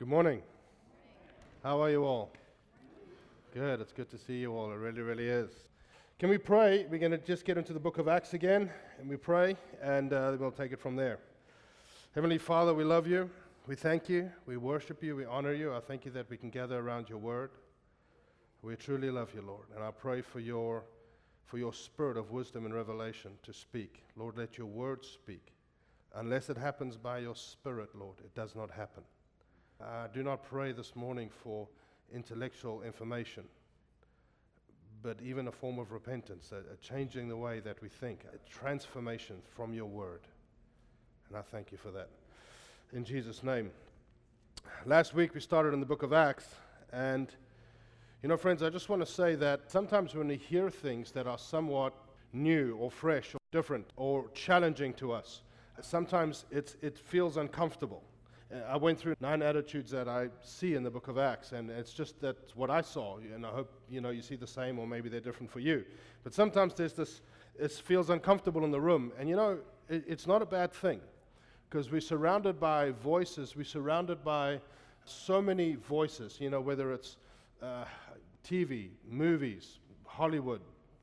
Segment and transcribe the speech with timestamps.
[0.00, 0.40] Good morning.
[1.62, 2.30] How are you all?
[3.52, 3.82] Good.
[3.82, 4.72] It's good to see you all.
[4.72, 5.50] It really, really is.
[6.18, 6.86] Can we pray?
[6.88, 10.14] We're going to just get into the book of Acts again, and we pray, and
[10.14, 11.18] uh, we'll take it from there.
[12.14, 13.28] Heavenly Father, we love you.
[13.66, 14.32] We thank you.
[14.46, 15.16] We worship you.
[15.16, 15.74] We honor you.
[15.74, 17.50] I thank you that we can gather around your word.
[18.62, 20.82] We truly love you, Lord, and I pray for your
[21.44, 24.02] for your spirit of wisdom and revelation to speak.
[24.16, 25.52] Lord, let your word speak.
[26.14, 29.02] Unless it happens by your spirit, Lord, it does not happen.
[29.82, 31.66] Uh, do not pray this morning for
[32.12, 33.44] intellectual information,
[35.02, 38.50] but even a form of repentance, a, a changing the way that we think, a
[38.50, 40.20] transformation from your word.
[41.28, 42.08] And I thank you for that.
[42.92, 43.70] In Jesus' name.
[44.84, 46.48] Last week we started in the book of Acts,
[46.92, 47.28] and
[48.22, 51.26] you know, friends, I just want to say that sometimes when we hear things that
[51.26, 51.94] are somewhat
[52.34, 55.40] new or fresh or different or challenging to us,
[55.80, 58.02] sometimes it's, it feels uncomfortable.
[58.68, 61.92] I went through nine attitudes that I see in the book of Acts, and it's
[61.92, 63.18] just that's what I saw.
[63.18, 65.84] And I hope you know you see the same, or maybe they're different for you.
[66.24, 67.20] But sometimes there's this,
[67.58, 69.58] it feels uncomfortable in the room, and you know
[69.88, 71.00] it, it's not a bad thing,
[71.68, 73.54] because we're surrounded by voices.
[73.54, 74.60] We're surrounded by
[75.04, 76.38] so many voices.
[76.40, 77.18] You know whether it's
[77.62, 77.84] uh,
[78.44, 80.60] TV, movies, Hollywood,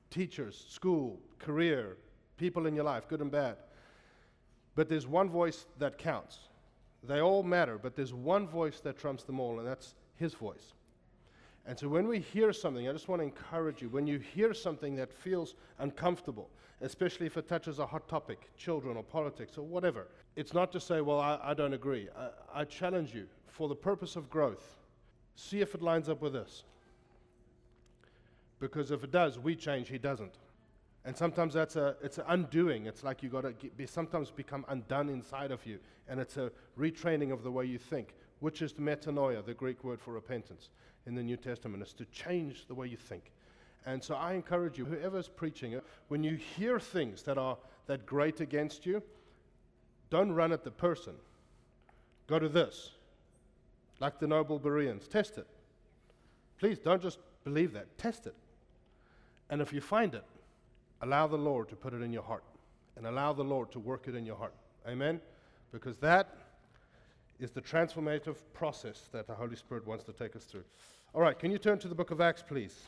[0.10, 1.96] teachers, school, career,
[2.36, 3.56] people in your life, good and bad.
[4.76, 6.47] But there's one voice that counts
[7.08, 10.74] they all matter, but there's one voice that trumps them all, and that's His voice.
[11.66, 14.54] And so when we hear something, I just want to encourage you when you hear
[14.54, 16.50] something that feels uncomfortable,
[16.82, 20.80] especially if it touches a hot topic, children or politics or whatever, it's not to
[20.80, 22.08] say, well, I, I don't agree.
[22.18, 24.78] I, I challenge you for the purpose of growth,
[25.36, 26.64] see if it lines up with this.
[28.60, 30.36] Because if it does, we change, he doesn't.
[31.08, 32.86] And sometimes that's a, it's an undoing.
[32.86, 35.80] It's like you got to be, sometimes become undone inside of you.
[36.10, 39.86] And it's a retraining of the way you think, which is the metanoia, the Greek
[39.86, 40.68] word for repentance
[41.06, 43.32] in the New Testament, is to change the way you think.
[43.86, 48.06] And so I encourage you, whoever's preaching it, when you hear things that are that
[48.06, 49.02] great against you,
[50.10, 51.14] don't run at the person.
[52.28, 52.90] Go to this.
[54.02, 55.08] Like the noble Bereans.
[55.08, 55.48] Test it.
[56.60, 57.98] Please don't just believe that.
[57.98, 58.36] Test it.
[59.50, 60.26] And if you find it,
[61.02, 62.44] allow the Lord to put it in your heart
[62.96, 64.54] and allow the Lord to work it in your heart.
[64.88, 65.22] Amen?
[65.72, 66.36] Because that
[67.40, 70.64] is the transformative process that the Holy Spirit wants to take us through.
[71.14, 72.88] All right, can you turn to the book of Acts, please?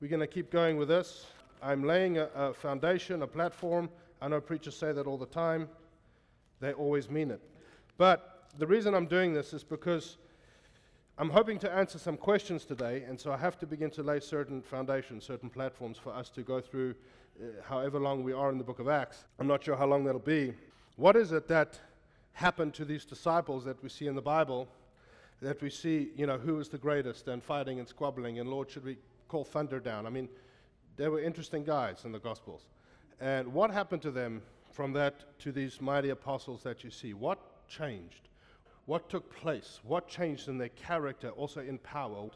[0.00, 1.26] We're going to keep going with this.
[1.62, 3.88] I'm laying a, a foundation, a platform.
[4.20, 5.68] I know preachers say that all the time,
[6.60, 7.40] they always mean it.
[7.96, 10.18] But the reason I'm doing this is because
[11.16, 14.18] I'm hoping to answer some questions today, and so I have to begin to lay
[14.18, 16.96] certain foundations, certain platforms for us to go through
[17.40, 19.24] uh, however long we are in the book of Acts.
[19.38, 20.54] I'm not sure how long that'll be.
[20.96, 21.78] What is it that
[22.32, 24.66] happened to these disciples that we see in the Bible?
[25.40, 28.68] That we see, you know, who is the greatest and fighting and squabbling, and Lord,
[28.68, 28.96] should we
[29.28, 30.06] call thunder down?
[30.06, 30.28] I mean,
[30.96, 32.62] they were interesting guys in the Gospels.
[33.20, 34.42] And what happened to them
[34.72, 37.14] from that to these mighty apostles that you see?
[37.14, 38.30] What changed?
[38.86, 42.28] What took place, what changed in their character, also in power,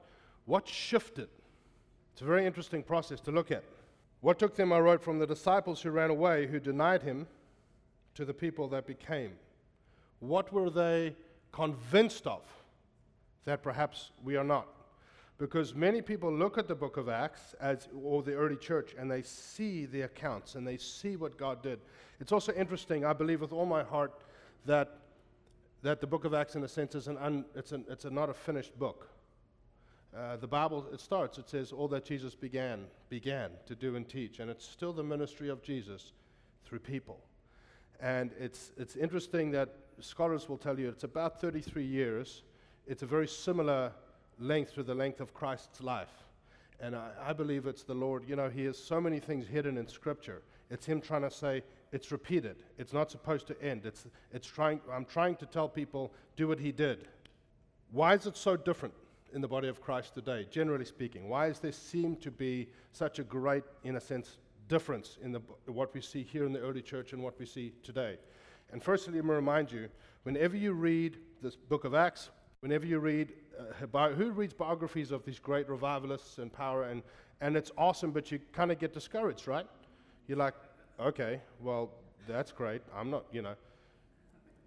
[0.47, 1.29] what shifted.
[2.13, 3.65] It's a very interesting process to look at.
[4.21, 7.27] What took them, I wrote, from the disciples who ran away, who denied him,
[8.15, 9.33] to the people that became.
[10.19, 11.15] What were they
[11.53, 12.43] convinced of
[13.45, 14.67] that perhaps we are not?
[15.39, 19.09] Because many people look at the book of Acts as, or the early church and
[19.09, 21.79] they see the accounts and they see what God did.
[22.19, 24.13] It's also interesting, I believe with all my heart,
[24.67, 24.99] that
[25.83, 28.11] that the book of Acts, in a sense, is an un, it's, an, it's a,
[28.11, 29.09] not a finished book.
[30.17, 34.09] Uh, the Bible, it starts, it says, all that Jesus began, began to do and
[34.09, 34.41] teach.
[34.41, 36.13] And it's still the ministry of Jesus
[36.65, 37.21] through people.
[38.01, 42.43] And it's, it's interesting that scholars will tell you it's about 33 years.
[42.87, 43.93] It's a very similar
[44.39, 46.25] length to the length of Christ's life.
[46.81, 48.25] And I, I believe it's the Lord.
[48.27, 50.43] You know, He has so many things hidden in Scripture.
[50.71, 51.63] It's Him trying to say,
[51.93, 52.57] it's repeated.
[52.79, 53.87] It's not supposed to end.
[53.87, 57.09] It's, it's trying, I'm trying to tell people, do what he did.
[57.91, 58.95] Why is it so different
[59.33, 61.29] in the body of Christ today, generally speaking?
[61.29, 65.41] Why does there seem to be such a great, in a sense, difference in the,
[65.67, 68.19] what we see here in the early church and what we see today?
[68.71, 69.89] And firstly, let me remind you
[70.25, 72.29] whenever you read this book of Acts,
[72.61, 77.03] whenever you read, uh, who reads biographies of these great revivalists and power, and,
[77.41, 79.67] and it's awesome, but you kind of get discouraged, right?
[80.27, 80.55] You're like,
[81.01, 81.91] okay, well,
[82.27, 82.83] that's great.
[82.95, 83.55] I'm not, you know.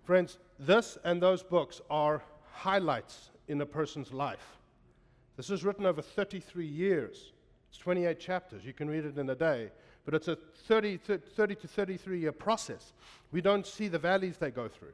[0.04, 4.58] Friends, this and those books are highlights in a person's life.
[5.38, 7.32] This is written over 33 years.
[7.70, 8.66] It's 28 chapters.
[8.66, 9.72] You can read it in a day.
[10.06, 12.94] But it's a 30, 30 to 33 year process.
[13.32, 14.94] We don't see the valleys they go through.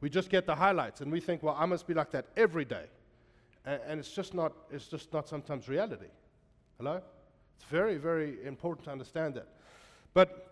[0.00, 2.64] We just get the highlights and we think, well, I must be like that every
[2.64, 2.84] day.
[3.64, 6.10] And, and it's, just not, it's just not sometimes reality.
[6.78, 7.00] Hello?
[7.56, 9.48] It's very, very important to understand that.
[10.16, 10.48] But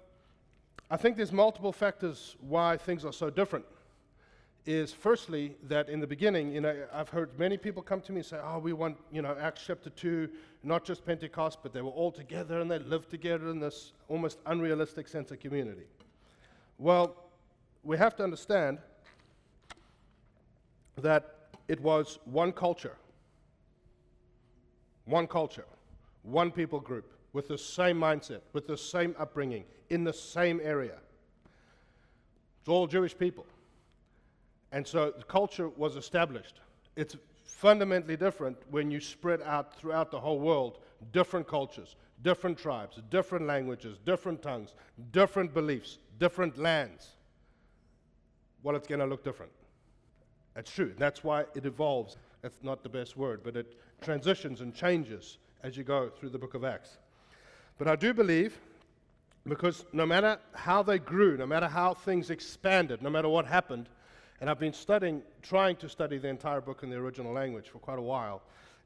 [0.90, 3.64] I think there's multiple factors why things are so different.
[4.66, 8.18] Is firstly that in the beginning, you know, I've heard many people come to me
[8.18, 10.28] and say, "Oh, we want, you know, Acts chapter two,
[10.62, 14.38] not just Pentecost, but they were all together and they lived together in this almost
[14.44, 15.86] unrealistic sense of community."
[16.76, 17.16] Well,
[17.84, 18.80] we have to understand
[20.96, 22.98] that it was one culture,
[25.06, 25.68] one culture,
[26.22, 30.96] one people group with the same mindset, with the same upbringing, in the same area.
[32.60, 33.44] It's all Jewish people.
[34.72, 36.60] And so the culture was established.
[36.96, 40.78] It's fundamentally different when you spread out throughout the whole world
[41.12, 44.72] different cultures, different tribes, different languages, different tongues,
[45.10, 47.10] different beliefs, different lands.
[48.62, 49.52] Well, it's going to look different.
[50.54, 50.94] That's true.
[50.96, 52.16] That's why it evolves.
[52.42, 56.38] That's not the best word, but it transitions and changes as you go through the
[56.38, 56.98] book of Acts.
[57.78, 58.58] But I do believe,
[59.46, 63.88] because no matter how they grew, no matter how things expanded, no matter what happened,
[64.40, 67.78] and I've been studying, trying to study the entire book in the original language for
[67.78, 68.42] quite a while,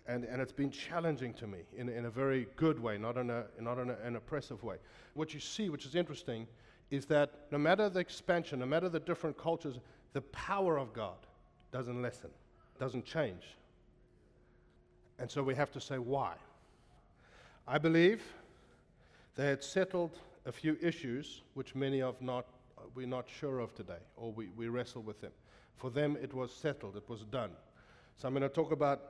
[0.06, 3.28] and, and it's been challenging to me in, in a very good way, not in,
[3.28, 4.76] a, not in a, an oppressive way.
[5.14, 6.46] What you see, which is interesting,
[6.90, 9.78] is that no matter the expansion, no matter the different cultures,
[10.14, 11.16] the power of God
[11.72, 12.30] doesn't lessen,
[12.80, 13.42] doesn't change.
[15.18, 16.34] And so we have to say why.
[17.66, 18.22] I believe
[19.38, 22.44] they had settled a few issues which many of not
[22.94, 25.30] we're not sure of today, or we, we wrestle with them.
[25.76, 27.50] For them, it was settled, it was done.
[28.16, 29.00] So I'm going to talk about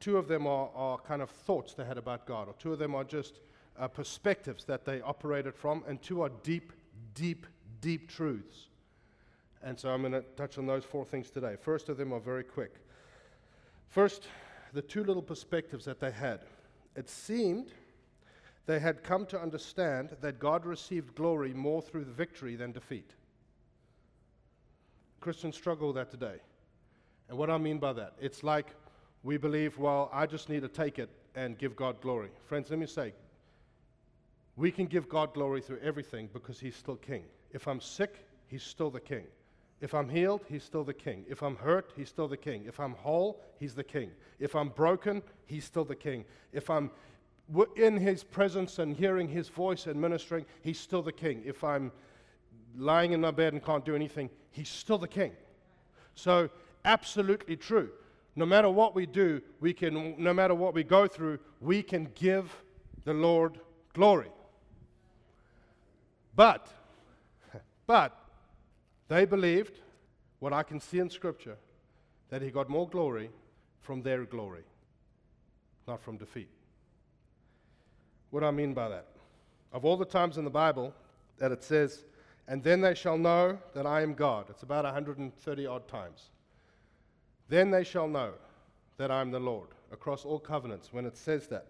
[0.00, 2.78] two of them are, are kind of thoughts they had about God, or two of
[2.78, 3.34] them are just
[3.78, 6.72] uh, perspectives that they operated from, and two are deep,
[7.14, 7.46] deep,
[7.80, 8.66] deep truths.
[9.62, 11.56] And so I'm going to touch on those four things today.
[11.60, 12.74] First of them are very quick.
[13.88, 14.28] First,
[14.72, 16.40] the two little perspectives that they had.
[16.96, 17.72] It seemed
[18.66, 23.14] they had come to understand that God received glory more through the victory than defeat.
[25.20, 26.40] Christians struggle with that today.
[27.28, 28.74] And what I mean by that, it's like
[29.22, 32.28] we believe, well, I just need to take it and give God glory.
[32.46, 33.12] Friends, let me say,
[34.56, 37.24] we can give God glory through everything because He's still King.
[37.52, 39.24] If I'm sick, He's still the King.
[39.80, 41.24] If I'm healed, He's still the King.
[41.28, 42.64] If I'm hurt, He's still the King.
[42.66, 44.10] If I'm whole, He's the King.
[44.38, 46.24] If I'm broken, He's still the King.
[46.52, 46.90] If I'm
[47.76, 51.42] in his presence and hearing his voice and ministering, he's still the king.
[51.44, 51.92] If I'm
[52.76, 55.32] lying in my bed and can't do anything, he's still the king.
[56.14, 56.50] So,
[56.84, 57.90] absolutely true.
[58.34, 62.10] No matter what we do, we can, no matter what we go through, we can
[62.14, 62.54] give
[63.04, 63.60] the Lord
[63.94, 64.30] glory.
[66.34, 66.68] But,
[67.86, 68.18] but,
[69.08, 69.80] they believed,
[70.38, 71.56] what I can see in Scripture,
[72.28, 73.30] that he got more glory
[73.80, 74.64] from their glory,
[75.86, 76.50] not from defeat.
[78.30, 79.06] What do I mean by that?
[79.72, 80.92] Of all the times in the Bible
[81.38, 82.04] that it says,
[82.48, 86.30] and then they shall know that I am God, it's about 130 odd times.
[87.48, 88.32] Then they shall know
[88.96, 91.66] that I am the Lord across all covenants when it says that.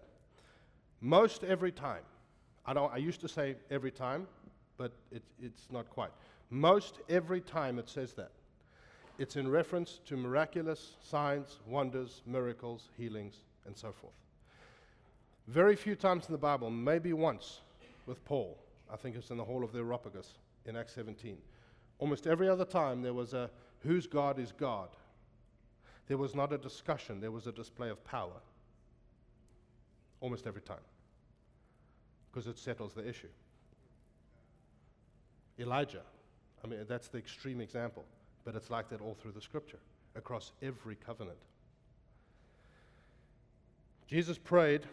[1.01, 2.01] Most every time,
[2.65, 4.27] I, don't, I used to say every time,
[4.77, 6.11] but it, it's not quite.
[6.49, 8.31] Most every time it says that,
[9.19, 14.13] it's in reference to miraculous signs, wonders, miracles, healings, and so forth.
[15.47, 17.61] Very few times in the Bible, maybe once
[18.05, 18.57] with Paul.
[18.91, 21.37] I think it's in the Hall of the Areopagus in Acts 17.
[21.99, 23.49] Almost every other time, there was a
[23.79, 24.89] whose God is God.
[26.07, 28.41] There was not a discussion, there was a display of power.
[30.19, 30.77] Almost every time.
[32.31, 33.27] Because it settles the issue.
[35.59, 36.03] Elijah,
[36.63, 38.05] I mean, that's the extreme example,
[38.43, 39.79] but it's like that all through the scripture,
[40.15, 41.37] across every covenant.
[44.07, 44.83] Jesus prayed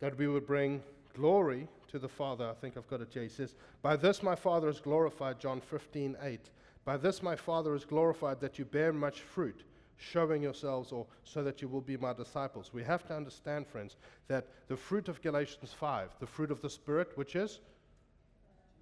[0.00, 0.82] that we would bring
[1.14, 2.48] glory to the Father.
[2.48, 3.08] I think I've got it.
[3.12, 6.50] He says, By this my Father is glorified, John 15, 8.
[6.84, 9.64] By this my Father is glorified that you bear much fruit,
[9.96, 12.72] showing yourselves, or so that you will be my disciples.
[12.72, 13.96] We have to understand, friends,
[14.28, 17.60] that the fruit of Galatians 5, the fruit of the Spirit, which is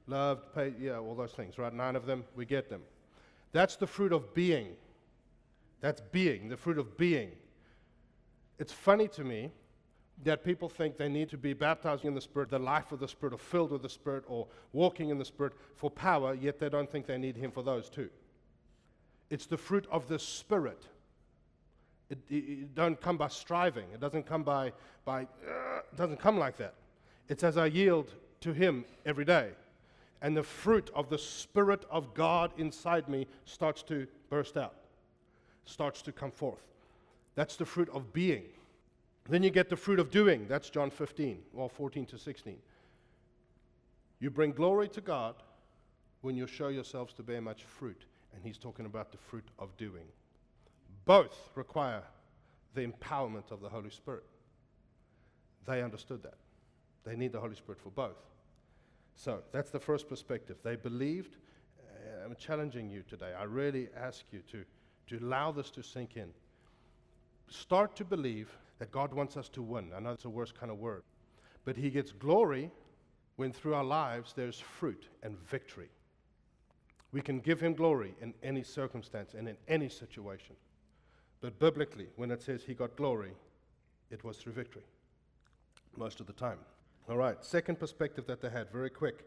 [0.07, 1.73] loved, paid, yeah, all those things, right?
[1.73, 2.83] Nine of them, we get them.
[3.53, 4.69] That's the fruit of being.
[5.81, 7.31] That's being, the fruit of being.
[8.59, 9.51] It's funny to me
[10.25, 13.09] that people think they need to be baptized in the Spirit, the life of the
[13.09, 16.69] Spirit, or filled with the Spirit, or walking in the Spirit for power, yet they
[16.69, 18.09] don't think they need Him for those too.
[19.29, 20.87] It's the fruit of the Spirit.
[22.09, 23.87] It, it, it don't come by striving.
[23.93, 24.73] It doesn't come by,
[25.05, 26.75] by uh, it doesn't come like that.
[27.29, 29.51] It's as I yield to Him every day.
[30.23, 34.75] And the fruit of the Spirit of God inside me starts to burst out.
[35.67, 36.63] starts to come forth.
[37.35, 38.45] That's the fruit of being.
[39.29, 40.47] Then you get the fruit of doing.
[40.49, 42.57] That's John 15, well, 14 to 16.
[44.21, 45.35] You bring glory to God
[46.21, 48.07] when you show yourselves to bear much fruit.
[48.35, 50.07] And he's talking about the fruit of doing.
[51.05, 52.03] Both require
[52.75, 54.25] the empowerment of the Holy Spirit.
[55.67, 56.37] They understood that.
[57.05, 58.19] They need the Holy Spirit for both.
[59.15, 60.59] So that's the first perspective.
[60.63, 61.37] They believed.
[61.81, 63.33] Uh, I'm challenging you today.
[63.39, 64.65] I really ask you to,
[65.09, 66.29] to allow this to sink in.
[67.49, 69.91] Start to believe that God wants us to win.
[69.97, 71.03] I know it's a worse kind of word.
[71.65, 72.71] But He gets glory
[73.37, 75.89] when through our lives there's fruit and victory.
[77.13, 80.57] We can give Him glory in any circumstance and in any situation.
[81.41, 83.33] But biblically, when it says He got glory,
[84.11, 84.85] it was through victory
[85.97, 86.59] most of the time.
[87.09, 89.25] All right, second perspective that they had, very quick.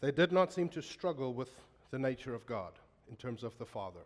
[0.00, 1.50] They did not seem to struggle with
[1.90, 2.72] the nature of God
[3.08, 4.00] in terms of the Father.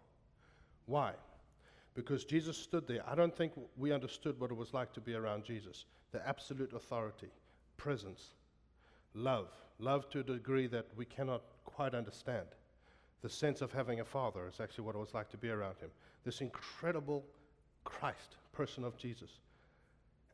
[0.87, 1.13] Why?
[1.95, 3.03] Because Jesus stood there.
[3.09, 6.73] I don't think we understood what it was like to be around Jesus the absolute
[6.73, 7.27] authority,
[7.77, 8.35] presence,
[9.15, 9.49] love,
[9.81, 12.47] love to a degree that we cannot quite understand.
[13.23, 15.77] The sense of having a father is actually what it was like to be around
[15.81, 15.91] him.
[16.25, 17.25] This incredible
[17.83, 19.31] Christ, person of Jesus.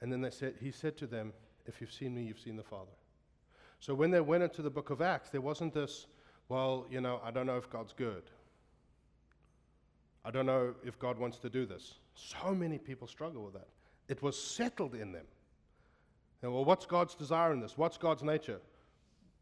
[0.02, 1.33] And then they said, he said to them,
[1.67, 2.93] If you've seen me, you've seen the Father.
[3.79, 6.07] So when they went into the book of Acts, there wasn't this,
[6.49, 8.25] well, you know, I don't know if God's good.
[10.25, 11.95] I don't know if God wants to do this.
[12.15, 13.69] So many people struggle with that.
[14.09, 15.25] It was settled in them.
[16.43, 17.77] And, well, what's God's desire in this?
[17.77, 18.61] What's God's nature?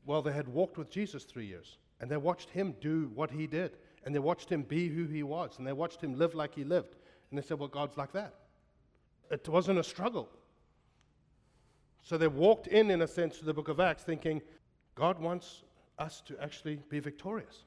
[0.06, 3.47] Well, they had walked with Jesus three years, and they watched him do what he
[3.47, 3.73] did,
[4.04, 6.64] and they watched him be who he was, and they watched him live like he
[6.64, 6.97] lived.
[7.30, 8.35] And they said, well, God's like that.
[9.30, 10.28] It wasn't a struggle.
[12.02, 14.40] So they walked in, in a sense, to the book of Acts thinking,
[14.94, 15.62] God wants
[15.99, 17.64] us to actually be victorious.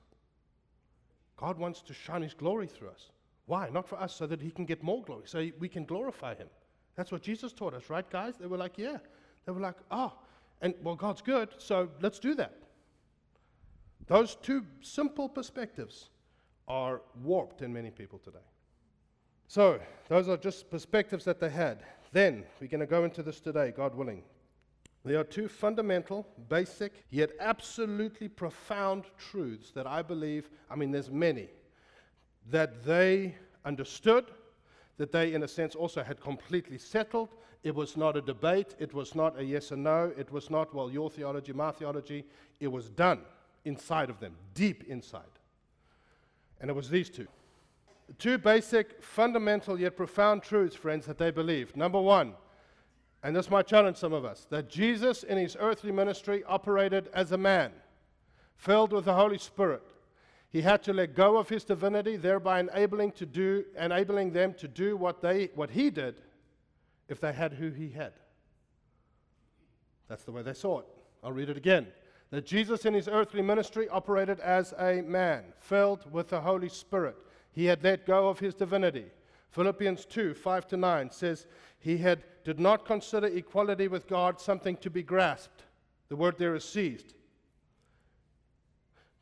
[1.41, 3.09] God wants to shine His glory through us.
[3.47, 3.67] Why?
[3.69, 6.47] Not for us, so that He can get more glory, so we can glorify Him.
[6.95, 8.35] That's what Jesus taught us, right, guys?
[8.39, 8.97] They were like, yeah.
[9.45, 10.13] They were like, oh,
[10.61, 12.53] and well, God's good, so let's do that.
[14.05, 16.09] Those two simple perspectives
[16.67, 18.45] are warped in many people today.
[19.47, 19.79] So,
[20.09, 21.83] those are just perspectives that they had.
[22.11, 24.21] Then, we're going to go into this today, God willing.
[25.03, 31.09] There are two fundamental, basic, yet absolutely profound truths that I believe, I mean, there's
[31.09, 31.49] many,
[32.51, 34.25] that they understood,
[34.97, 37.29] that they, in a sense, also had completely settled.
[37.63, 40.73] It was not a debate, it was not a yes or no, it was not,
[40.73, 42.23] well, your theology, my theology.
[42.59, 43.21] It was done
[43.65, 45.23] inside of them, deep inside.
[46.59, 47.27] And it was these two.
[48.19, 51.75] Two basic, fundamental, yet profound truths, friends, that they believed.
[51.75, 52.33] Number one,
[53.23, 57.31] and this might challenge some of us, that Jesus in his earthly ministry operated as
[57.31, 57.71] a man,
[58.55, 59.83] filled with the Holy Spirit.
[60.49, 64.67] He had to let go of his divinity, thereby enabling, to do, enabling them to
[64.67, 66.21] do what, they, what he did
[67.07, 68.13] if they had who he had.
[70.09, 70.85] That's the way they saw it.
[71.23, 71.87] I'll read it again.
[72.31, 77.15] That Jesus in his earthly ministry operated as a man, filled with the Holy Spirit.
[77.53, 79.05] He had let go of his divinity.
[79.51, 81.45] Philippians 2 5 to 9 says,
[81.79, 85.63] He had, did not consider equality with God something to be grasped.
[86.09, 87.13] The word there is seized.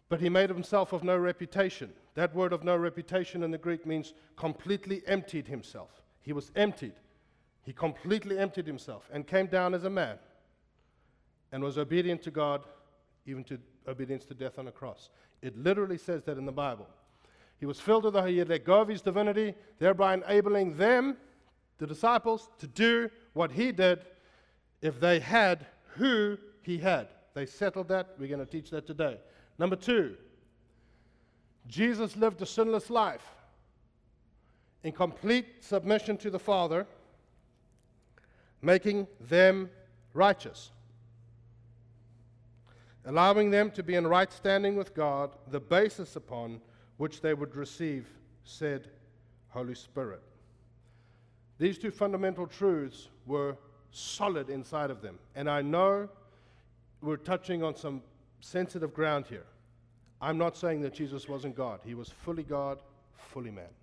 [0.07, 1.91] But he made himself of no reputation.
[2.15, 6.01] That word of no reputation in the Greek means completely emptied himself.
[6.21, 6.93] He was emptied.
[7.63, 10.17] He completely emptied himself and came down as a man
[11.51, 12.63] and was obedient to God,
[13.25, 15.09] even to obedience to death on a cross.
[15.41, 16.87] It literally says that in the Bible.
[17.59, 21.17] He was filled with the He had let go of his divinity, thereby enabling them,
[21.77, 23.99] the disciples, to do what he did
[24.81, 27.09] if they had who he had.
[27.33, 28.15] They settled that.
[28.17, 29.19] We're going to teach that today.
[29.57, 30.15] Number two,
[31.67, 33.25] Jesus lived a sinless life
[34.83, 36.87] in complete submission to the Father,
[38.61, 39.69] making them
[40.13, 40.71] righteous,
[43.05, 46.61] allowing them to be in right standing with God, the basis upon
[46.99, 48.05] which they would receive
[48.43, 48.89] said
[49.47, 50.21] Holy Spirit.
[51.57, 53.57] These two fundamental truths were
[53.91, 55.17] solid inside of them.
[55.33, 56.09] And I know
[57.01, 58.01] we're touching on some
[58.41, 59.45] sensitive ground here.
[60.21, 62.79] I'm not saying that Jesus wasn't God, he was fully God,
[63.15, 63.73] fully man.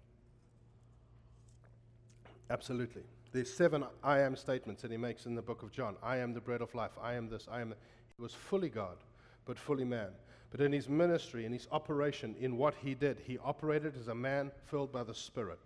[2.51, 3.03] Absolutely.
[3.33, 5.97] There's seven I am statements that he makes in the book of John.
[6.03, 6.93] I am the bread of life.
[7.03, 7.49] I am this.
[7.51, 7.71] I am.
[7.71, 7.77] The.
[8.15, 8.99] He was fully God,
[9.47, 10.11] but fully man.
[10.51, 14.15] But in his ministry, in his operation, in what he did, he operated as a
[14.15, 15.59] man filled by the Spirit.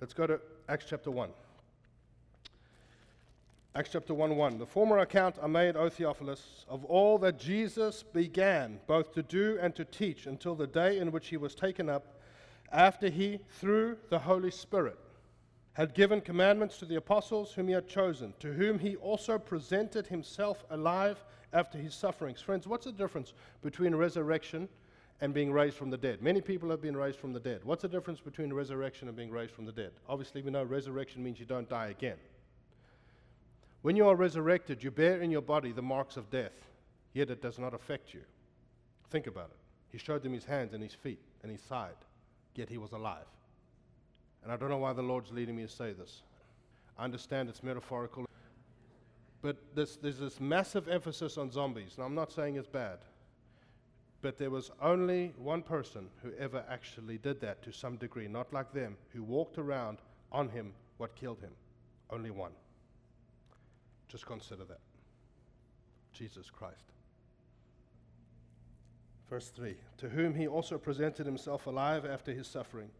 [0.00, 1.30] Let's go to Acts chapter 1.
[3.74, 4.58] Acts chapter 1 1.
[4.58, 9.58] The former account I made, O Theophilus, of all that Jesus began both to do
[9.60, 12.20] and to teach until the day in which he was taken up,
[12.72, 14.98] after he, through the Holy Spirit,
[15.74, 20.08] had given commandments to the apostles whom he had chosen, to whom he also presented
[20.08, 22.40] himself alive after his sufferings.
[22.40, 24.68] Friends, what's the difference between resurrection
[25.20, 26.22] and being raised from the dead?
[26.22, 27.60] Many people have been raised from the dead.
[27.64, 29.92] What's the difference between resurrection and being raised from the dead?
[30.08, 32.16] Obviously, we know resurrection means you don't die again.
[33.82, 36.52] When you are resurrected, you bear in your body the marks of death,
[37.14, 38.20] yet it does not affect you.
[39.10, 39.56] Think about it.
[39.90, 41.96] He showed them his hands and his feet and his side,
[42.54, 43.26] yet he was alive.
[44.42, 46.22] And I don't know why the Lord's leading me to say this.
[46.98, 48.26] I understand it's metaphorical.
[49.42, 51.94] But this, there's this massive emphasis on zombies.
[51.96, 52.98] And I'm not saying it's bad.
[54.22, 58.52] But there was only one person who ever actually did that to some degree, not
[58.52, 59.98] like them, who walked around
[60.30, 61.52] on him what killed him.
[62.10, 62.52] Only one.
[64.08, 64.80] Just consider that
[66.12, 66.92] Jesus Christ.
[69.30, 72.90] Verse 3 To whom he also presented himself alive after his suffering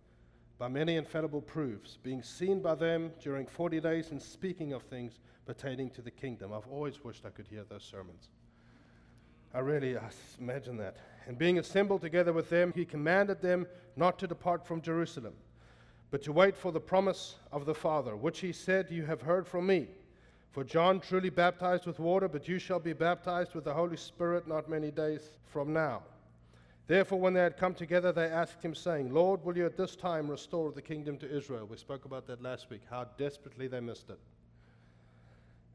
[0.61, 5.19] by many infallible proofs, being seen by them during 40 days and speaking of things
[5.47, 6.52] pertaining to the kingdom.
[6.52, 8.29] I've always wished I could hear those sermons.
[9.55, 10.99] I really I imagine that.
[11.26, 15.33] And being assembled together with them, he commanded them not to depart from Jerusalem,
[16.11, 19.49] but to wait for the promise of the Father, which he said, You have heard
[19.49, 19.88] from me.
[20.50, 24.47] For John truly baptized with water, but you shall be baptized with the Holy Spirit
[24.47, 26.02] not many days from now.
[26.91, 29.95] Therefore, when they had come together, they asked him, saying, Lord, will you at this
[29.95, 31.65] time restore the kingdom to Israel?
[31.71, 34.19] We spoke about that last week, how desperately they missed it.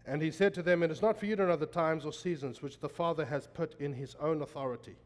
[0.06, 2.12] And he said to them, It is not for you to know the times or
[2.12, 4.98] seasons which the Father has put in his own authority,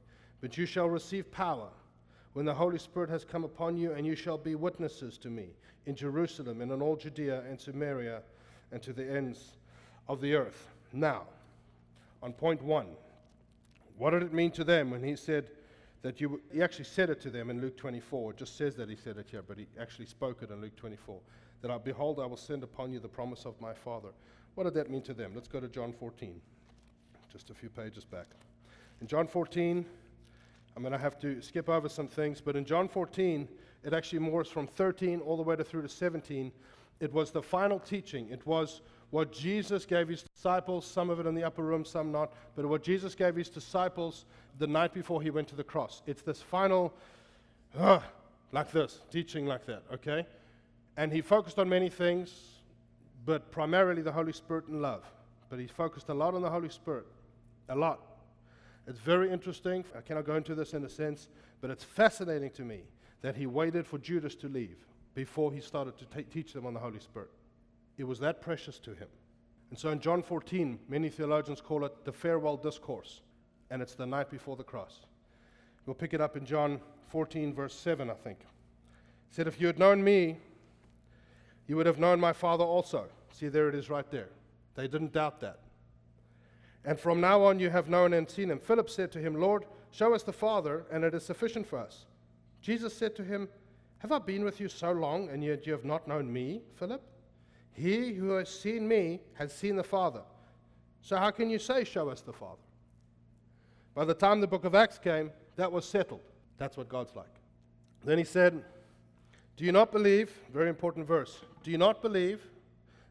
[0.42, 1.70] but you shall receive power
[2.34, 5.50] when the Holy Spirit has come upon you, and you shall be witnesses to me
[5.86, 8.24] in Jerusalem and in all Judea and Samaria
[8.72, 9.58] and to the ends
[10.08, 10.70] of the earth.
[10.92, 11.28] Now,
[12.24, 12.88] on point one,
[13.96, 15.52] what did it mean to them when he said,
[16.02, 18.32] that you, he actually said it to them in Luke 24.
[18.32, 20.76] It just says that he said it here, but he actually spoke it in Luke
[20.76, 21.20] 24.
[21.62, 24.10] That I behold, I will send upon you the promise of my Father.
[24.56, 25.32] What did that mean to them?
[25.36, 26.40] Let's go to John 14,
[27.32, 28.28] just a few pages back.
[29.02, 29.86] In John 14,
[30.76, 33.48] I'm going to have to skip over some things, but in John 14,
[33.84, 36.52] it actually moves from 13 all the way to through to 17.
[37.00, 38.30] It was the final teaching.
[38.30, 42.12] It was what Jesus gave his disciples, some of it in the upper room, some
[42.12, 44.26] not, but what Jesus gave his disciples
[44.60, 46.04] the night before he went to the cross.
[46.06, 46.94] It's this final,
[47.78, 48.00] uh,
[48.52, 50.26] like this, teaching like that, okay?
[50.96, 52.34] And he focused on many things,
[53.26, 55.04] but primarily the Holy Spirit and love.
[55.50, 57.06] But he focused a lot on the Holy Spirit,
[57.70, 58.00] a lot.
[58.86, 59.86] It's very interesting.
[59.98, 61.30] I cannot go into this in a sense,
[61.62, 62.82] but it's fascinating to me
[63.22, 64.78] that he waited for Judas to leave
[65.16, 67.30] before he started to t- teach them on the Holy Spirit.
[68.00, 69.10] It was that precious to him.
[69.70, 73.20] And so in John 14, many theologians call it the farewell discourse,
[73.70, 75.02] and it's the night before the cross.
[75.86, 78.40] We'll pick it up in John 14, verse 7, I think.
[78.40, 80.38] He said, If you had known me,
[81.68, 83.06] you would have known my Father also.
[83.34, 84.30] See, there it is right there.
[84.76, 85.60] They didn't doubt that.
[86.86, 88.60] And from now on you have known and seen him.
[88.60, 92.06] Philip said to him, Lord, show us the Father, and it is sufficient for us.
[92.62, 93.50] Jesus said to him,
[93.98, 97.04] Have I been with you so long, and yet you have not known me, Philip?
[97.74, 100.22] He who has seen me has seen the Father.
[101.02, 102.62] So how can you say, Show us the Father?
[103.96, 106.22] By the time the book of Acts came, that was settled.
[106.58, 107.40] That's what God's like.
[108.04, 108.64] Then he said,
[109.58, 110.32] Do you not believe?
[110.54, 111.40] Very important verse.
[111.64, 112.42] Do you not believe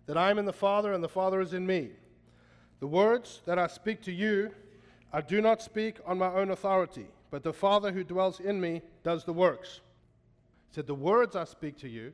[0.06, 1.90] that I am in the Father and the Father is in me?
[2.80, 4.52] The words that I speak to you,
[5.12, 8.82] I do not speak on my own authority, but the Father who dwells in me
[9.02, 9.80] does the works.
[10.68, 12.12] He said, The words I speak to you,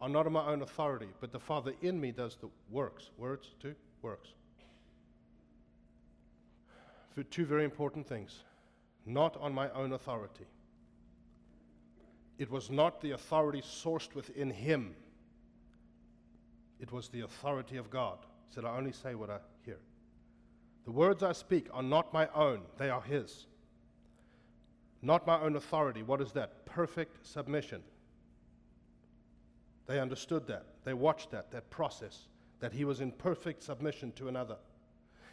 [0.00, 3.10] are not on my own authority, but the Father in me does the works.
[3.16, 4.28] Words, two, works.
[7.14, 8.44] For two very important things.
[9.04, 10.46] Not on my own authority.
[12.38, 14.94] It was not the authority sourced within him.
[16.78, 18.18] It was the authority of God.
[18.48, 19.78] He said, I only say what I hear.
[20.84, 23.46] The words I speak are not my own, they are his.
[25.02, 26.02] Not my own authority.
[26.02, 26.64] What is that?
[26.66, 27.82] Perfect submission.
[29.88, 30.66] They understood that.
[30.84, 32.28] They watched that, that process,
[32.60, 34.56] that he was in perfect submission to another.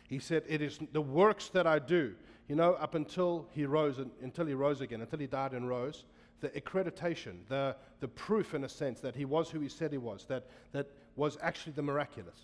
[0.07, 2.15] He said, It is the works that I do.
[2.47, 6.05] You know, up until he rose, until he rose again, until he died and rose,
[6.39, 9.97] the accreditation, the, the proof, in a sense, that he was who he said he
[9.97, 12.37] was, that, that was actually the miraculous.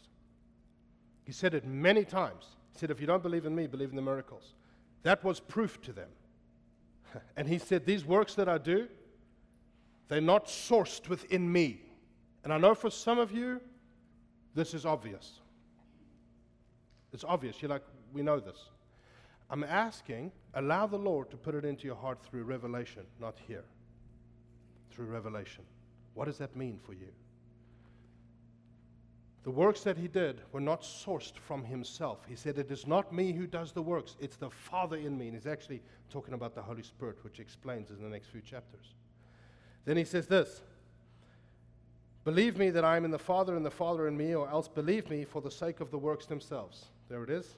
[1.23, 2.45] He said it many times.
[2.73, 4.53] He said, If you don't believe in me, believe in the miracles.
[5.03, 6.09] That was proof to them.
[7.37, 8.89] and he said, These works that I do,
[10.09, 11.83] they're not sourced within me.
[12.43, 13.61] And I know for some of you,
[14.55, 15.39] this is obvious.
[17.13, 17.61] It's obvious.
[17.61, 18.69] You're like, we know this.
[19.49, 23.63] I'm asking, allow the Lord to put it into your heart through revelation, not here.
[24.91, 25.63] through revelation.
[26.13, 27.07] What does that mean for you?
[29.43, 32.19] The works that he did were not sourced from himself.
[32.29, 35.27] He said, It is not me who does the works, it's the Father in me.
[35.27, 38.93] And he's actually talking about the Holy Spirit, which explains in the next few chapters.
[39.85, 40.61] Then he says this
[42.23, 44.67] Believe me that I am in the Father and the Father in me, or else
[44.67, 46.85] believe me for the sake of the works themselves.
[47.09, 47.55] There it is.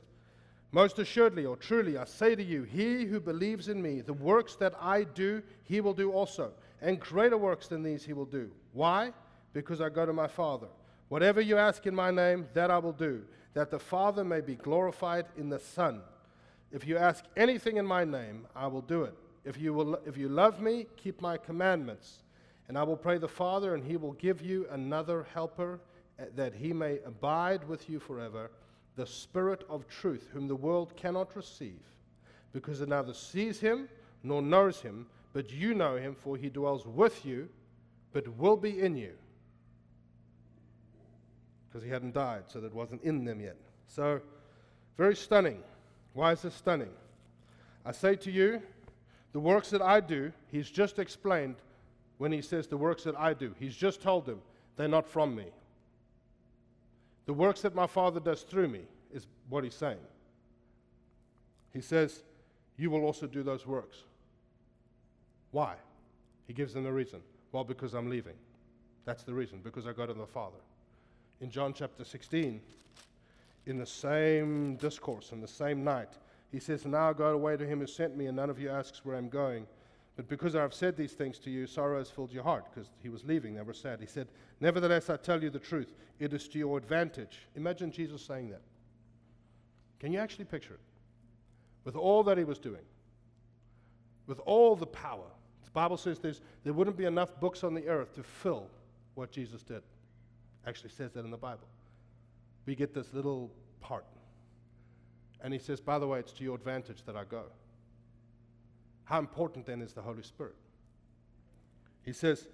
[0.72, 4.56] Most assuredly, or truly, I say to you, he who believes in me, the works
[4.56, 6.52] that I do, he will do also.
[6.82, 8.50] And greater works than these he will do.
[8.72, 9.14] Why?
[9.54, 10.68] Because I go to my Father.
[11.10, 13.24] Whatever you ask in my name, that I will do,
[13.54, 16.02] that the Father may be glorified in the Son.
[16.72, 19.14] If you ask anything in my name, I will do it.
[19.46, 22.24] If you, will, if you love me, keep my commandments.
[22.68, 25.80] And I will pray the Father, and he will give you another helper,
[26.20, 28.52] eh, that he may abide with you forever,
[28.96, 31.82] the Spirit of truth, whom the world cannot receive,
[32.54, 33.90] because it neither sees him
[34.24, 37.50] nor knows him, but you know him, for he dwells with you,
[38.14, 39.14] but will be in you
[41.74, 43.58] because he hadn't died, so that wasn't in them yet.
[43.88, 44.22] So,
[44.96, 45.64] very stunning.
[46.14, 46.92] Why is this stunning?
[47.84, 48.62] I say to you,
[49.32, 51.56] the works that I do, he's just explained
[52.18, 53.54] when he says the works that I do.
[53.60, 54.42] He's just told them
[54.76, 55.46] they're not from me.
[57.26, 58.82] The works that my Father does through me
[59.14, 59.98] is what he's saying.
[61.74, 62.24] He says,
[62.78, 63.98] You will also do those works.
[65.52, 65.76] Why?
[66.48, 67.22] He gives them the reason.
[67.52, 68.36] Well, because I'm leaving.
[69.06, 70.58] That's the reason, because I go to the Father
[71.44, 72.62] in John chapter 16,
[73.66, 76.10] in the same discourse, in the same night,
[76.54, 79.04] he says, Now go away to him who sent me, and none of you asks
[79.04, 79.68] where I'm going.
[80.16, 82.90] But because I have said these things to you, sorrow has filled your heart, because
[83.02, 84.00] he was leaving, they were sad.
[84.00, 84.28] He said,
[84.60, 87.48] Nevertheless, I tell you the truth, it is to your advantage.
[87.56, 88.62] Imagine Jesus saying that.
[90.00, 90.80] Can you actually picture it?
[91.84, 92.84] With all that he was doing,
[94.28, 95.26] with all the power.
[95.64, 96.20] The Bible says
[96.64, 98.68] there wouldn't be enough books on the earth to fill
[99.16, 99.82] what Jesus did
[100.66, 101.68] actually says that in the Bible.
[102.66, 104.06] We get this little part.
[105.42, 107.44] And he says, by the way, it's to your advantage that I go.
[109.06, 110.56] How important then is the Holy Spirit?
[112.04, 112.48] He says,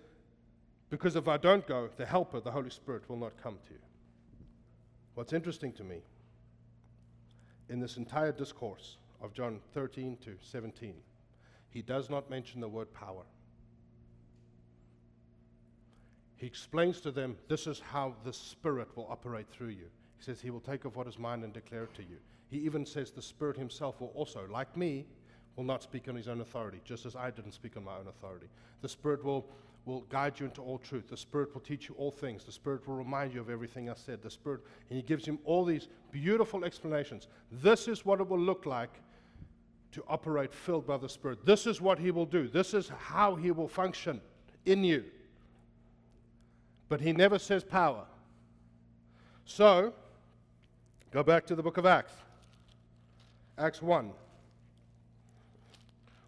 [0.89, 3.79] because if I don't go, the Helper, the Holy Spirit, will not come to you.
[5.13, 6.01] What's interesting to me
[7.69, 10.95] in this entire discourse of John 13 to 17,
[11.69, 13.23] he does not mention the word power.
[16.37, 19.89] He explains to them, This is how the Spirit will operate through you.
[20.17, 22.17] He says, He will take of what is mine and declare it to you.
[22.49, 25.05] He even says, The Spirit Himself will also, like me,
[25.59, 28.07] will not speak on His own authority, just as I didn't speak on my own
[28.07, 28.47] authority.
[28.81, 29.45] The Spirit will,
[29.83, 31.09] will guide you into all truth.
[31.09, 32.45] The Spirit will teach you all things.
[32.45, 34.21] The Spirit will remind you of everything I said.
[34.21, 37.27] The Spirit, and He gives him all these beautiful explanations.
[37.51, 39.01] This is what it will look like
[39.91, 41.45] to operate filled by the Spirit.
[41.45, 42.47] This is what He will do.
[42.47, 44.21] This is how He will function
[44.65, 45.03] in you.
[46.87, 48.05] But he never says power.
[49.43, 49.93] So,
[51.11, 52.13] go back to the book of Acts.
[53.57, 54.11] Acts 1.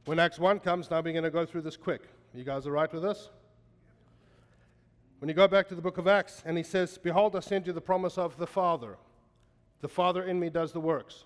[0.06, 2.02] When Acts 1 comes, now we're going to go through this quick.
[2.34, 3.30] You guys are right with this?
[5.20, 7.68] When you go back to the book of Acts, and he says, Behold, I send
[7.68, 8.98] you the promise of the Father.
[9.82, 11.26] The Father in me does the works.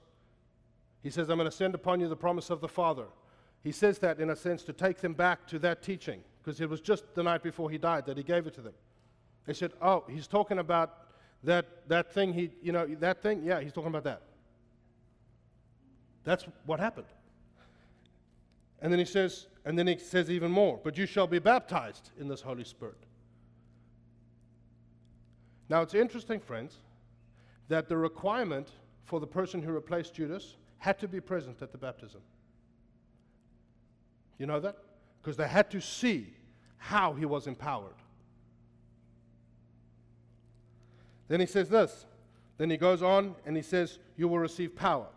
[1.02, 3.06] He says, I'm going to send upon you the promise of the Father.
[3.64, 6.70] He says that in a sense to take them back to that teaching, because it
[6.70, 8.74] was just the night before he died that he gave it to them.
[9.46, 11.06] They said, Oh, he's talking about
[11.44, 13.44] that, that thing, he, you know, that thing?
[13.46, 14.24] Yeah, he's talking about that.
[16.26, 17.08] That's what happened.
[18.82, 22.12] And then he says, and then he says even more, but you shall be baptized
[22.20, 23.06] in this Holy Spirit.
[25.70, 26.78] Now it's interesting, friends,
[27.68, 28.70] that the requirement
[29.06, 32.22] for the person who replaced Judas had to be present at the baptism.
[34.38, 34.78] You know that?
[35.22, 36.34] Because they had to see
[36.78, 37.96] how he was empowered.
[41.28, 42.06] Then he says this.
[42.58, 45.08] Then he goes on and he says, You will receive power.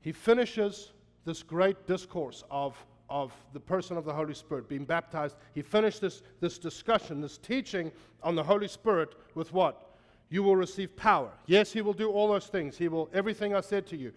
[0.00, 0.92] He finishes
[1.24, 2.76] this great discourse of,
[3.08, 5.36] of the person of the Holy Spirit being baptized.
[5.54, 9.90] He finished this, this discussion, this teaching on the Holy Spirit with what?
[10.30, 11.30] You will receive power.
[11.46, 12.76] Yes, he will do all those things.
[12.78, 14.12] He will, everything I said to you.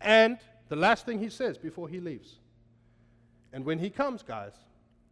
[0.00, 2.36] And the last thing he says before he leaves.
[3.52, 4.52] And when he comes, guys,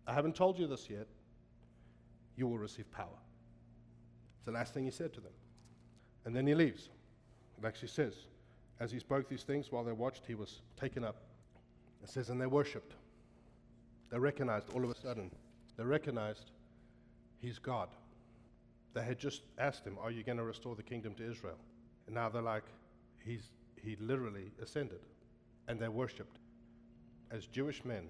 [0.07, 1.07] I haven't told you this yet,
[2.37, 3.07] you will receive power.
[4.37, 5.33] It's the last thing he said to them.
[6.25, 6.89] And then he leaves.
[7.59, 8.15] It actually says,
[8.83, 11.15] as he spoke these things while they watched, he was taken up.
[12.03, 12.95] It says, and they worshipped.
[14.11, 15.31] They recognized all of a sudden,
[15.77, 16.51] they recognized
[17.39, 17.89] he's God.
[18.93, 21.59] They had just asked him, Are you going to restore the kingdom to Israel?
[22.07, 22.65] And now they're like,
[23.25, 24.99] He's, He literally ascended.
[25.69, 26.39] And they worshipped.
[27.31, 28.09] As Jewish men,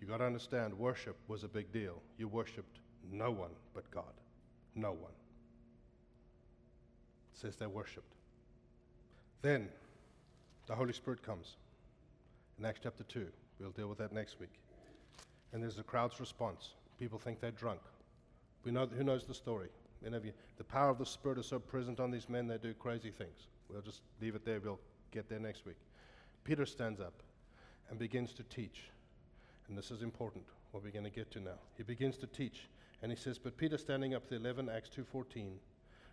[0.00, 2.00] You got to understand, worship was a big deal.
[2.18, 2.78] You worshiped
[3.10, 4.14] no one but God.
[4.76, 5.16] No one.
[7.32, 8.14] It says they worshiped.
[9.42, 9.68] Then
[10.66, 11.56] the Holy Spirit comes
[12.58, 13.26] in Acts chapter 2.
[13.60, 14.52] We'll deal with that next week.
[15.52, 16.70] And there's a crowd's response.
[16.98, 17.80] People think they're drunk.
[18.64, 19.68] We know who knows the story.
[20.02, 22.58] Many of you, the power of the Spirit is so present on these men, they
[22.58, 23.48] do crazy things.
[23.70, 24.60] We'll just leave it there.
[24.60, 24.80] We'll
[25.12, 25.76] get there next week.
[26.44, 27.14] Peter stands up
[27.88, 28.82] and begins to teach.
[29.68, 31.58] And this is important, what we're going to get to now.
[31.76, 32.68] He begins to teach.
[33.02, 35.52] And he says, But Peter, standing up, the 11 Acts 2.14,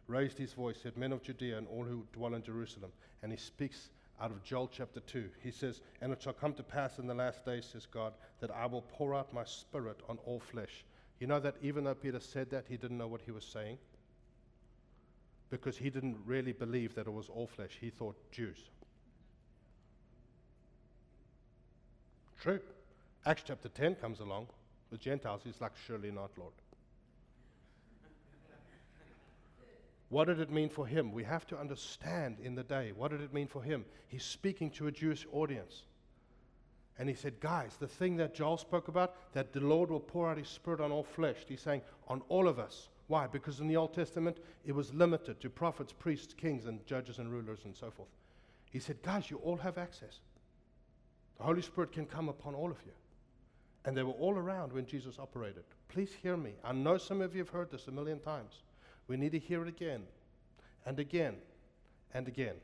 [0.07, 2.91] raised his voice, said, Men of Judea and all who dwell in Jerusalem.
[3.23, 3.89] And he speaks
[4.21, 5.29] out of Joel chapter 2.
[5.41, 8.51] He says, And it shall come to pass in the last days, says God, that
[8.51, 10.85] I will pour out my spirit on all flesh.
[11.19, 13.77] You know that even though Peter said that, he didn't know what he was saying?
[15.49, 17.77] Because he didn't really believe that it was all flesh.
[17.81, 18.69] He thought Jews.
[22.39, 22.59] True.
[23.25, 24.47] Acts chapter 10 comes along
[24.89, 25.41] with Gentiles.
[25.43, 26.53] He's like, Surely not, Lord.
[30.11, 31.13] What did it mean for him?
[31.13, 32.91] We have to understand in the day.
[32.93, 33.85] What did it mean for him?
[34.09, 35.83] He's speaking to a Jewish audience.
[36.99, 40.29] And he said, Guys, the thing that Joel spoke about, that the Lord will pour
[40.29, 42.89] out his spirit on all flesh, he's saying, on all of us.
[43.07, 43.25] Why?
[43.25, 47.31] Because in the Old Testament, it was limited to prophets, priests, kings, and judges and
[47.31, 48.09] rulers and so forth.
[48.69, 50.19] He said, Guys, you all have access.
[51.37, 52.91] The Holy Spirit can come upon all of you.
[53.85, 55.63] And they were all around when Jesus operated.
[55.87, 56.51] Please hear me.
[56.65, 58.61] I know some of you have heard this a million times.
[59.11, 60.03] We need to hear it again
[60.85, 61.35] and again
[62.13, 62.55] and again.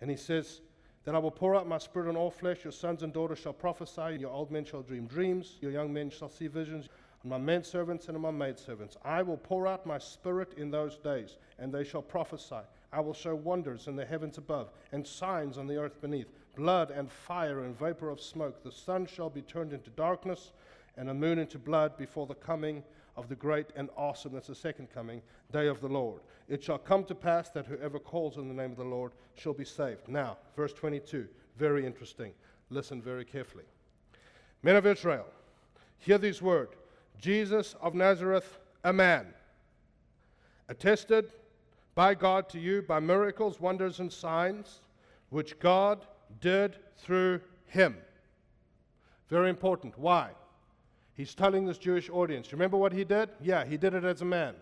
[0.00, 0.60] And he says,
[1.04, 2.64] That I will pour out my spirit on all flesh.
[2.64, 6.10] Your sons and daughters shall prophesy, your old men shall dream dreams, your young men
[6.10, 6.88] shall see visions.
[7.22, 10.72] On my men servants and on my maidservants, I will pour out my spirit in
[10.72, 12.66] those days, and they shall prophesy.
[12.92, 16.90] I will show wonders in the heavens above, and signs on the earth beneath blood
[16.90, 18.64] and fire and vapor of smoke.
[18.64, 20.50] The sun shall be turned into darkness,
[20.96, 22.82] and the moon into blood before the coming
[23.18, 25.20] of the great and awesome, that's the second coming,
[25.52, 26.22] day of the Lord.
[26.48, 29.52] It shall come to pass that whoever calls on the name of the Lord shall
[29.52, 30.06] be saved.
[30.06, 31.26] Now, verse 22,
[31.56, 32.32] very interesting.
[32.70, 33.64] Listen very carefully.
[34.62, 35.26] Men of Israel,
[35.98, 36.76] hear these words
[37.18, 39.26] Jesus of Nazareth, a man,
[40.68, 41.32] attested
[41.96, 44.80] by God to you by miracles, wonders, and signs,
[45.30, 46.06] which God
[46.40, 47.96] did through him.
[49.28, 49.98] Very important.
[49.98, 50.30] Why?
[51.18, 52.52] He's telling this Jewish audience.
[52.52, 53.30] Remember what he did?
[53.42, 54.54] Yeah, he did it as a man.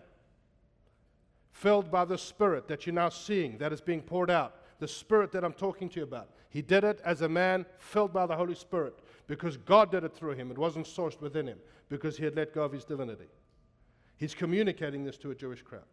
[1.51, 4.55] Filled by the Spirit that you're now seeing, that is being poured out.
[4.79, 6.31] The Spirit that I'm talking to you about.
[6.49, 10.15] He did it as a man filled by the Holy Spirit because God did it
[10.15, 10.49] through him.
[10.49, 13.27] It wasn't sourced within him because he had let go of his divinity.
[14.17, 15.85] He's communicating this to a Jewish crowd.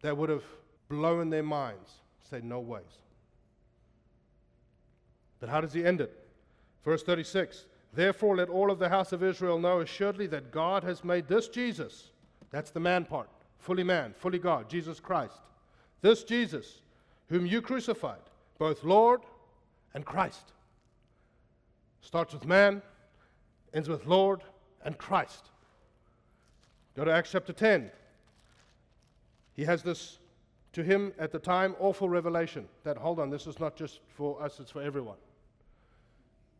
[0.00, 0.44] that would have
[0.88, 1.92] blown their minds,
[2.30, 3.02] say, no ways.
[5.38, 6.18] But how does he end it?
[6.82, 11.02] Verse 36 Therefore, let all of the house of Israel know assuredly that God has
[11.02, 12.10] made this Jesus,
[12.50, 15.40] that's the man part, fully man, fully God, Jesus Christ,
[16.00, 16.82] this Jesus,
[17.28, 18.20] whom you crucified,
[18.58, 19.20] both Lord
[19.94, 20.52] and Christ.
[22.00, 22.82] Starts with man,
[23.74, 24.42] ends with Lord
[24.84, 25.50] and Christ.
[26.96, 27.90] Go to Acts chapter 10.
[29.54, 30.18] He has this,
[30.72, 34.40] to him at the time, awful revelation that, hold on, this is not just for
[34.42, 35.16] us, it's for everyone.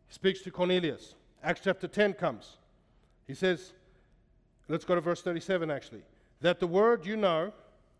[0.07, 1.15] He speaks to Cornelius.
[1.43, 2.57] Acts chapter 10 comes.
[3.27, 3.73] He says,
[4.67, 6.01] let's go to verse 37 actually,
[6.41, 7.53] that the word you know,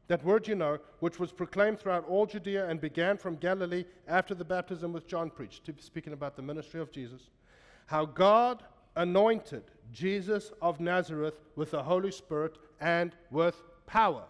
[0.08, 4.34] that word you know, which was proclaimed throughout all Judea and began from Galilee after
[4.34, 7.30] the baptism which John preached, speaking about the ministry of Jesus,
[7.86, 8.64] how God
[8.96, 14.24] anointed Jesus of Nazareth with the Holy Spirit and with power,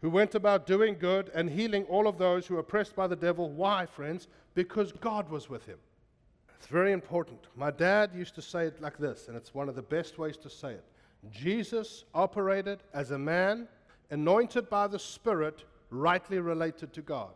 [0.00, 3.16] who went about doing good and healing all of those who were oppressed by the
[3.16, 3.50] devil.
[3.50, 4.28] Why, friends?
[4.54, 5.78] Because God was with him.
[6.58, 7.38] It's very important.
[7.56, 10.36] My dad used to say it like this, and it's one of the best ways
[10.38, 10.84] to say it.
[11.30, 13.68] Jesus operated as a man
[14.10, 17.34] anointed by the Spirit, rightly related to God.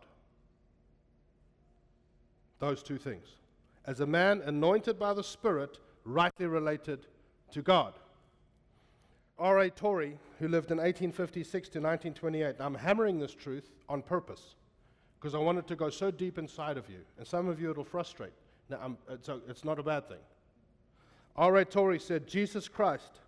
[2.59, 3.27] Those two things.
[3.87, 7.07] As a man anointed by the Spirit, rightly related
[7.53, 7.95] to God.
[9.39, 9.71] R.A.
[9.71, 14.55] Torrey, who lived in 1856 to 1928, I'm hammering this truth on purpose
[15.19, 17.01] because I want it to go so deep inside of you.
[17.19, 18.33] And some of you it'll frustrate.
[18.71, 20.19] Now, it's, uh, a, it's not a bad thing.
[21.37, 21.65] R.A.
[21.65, 23.21] Torrey said, Jesus Christ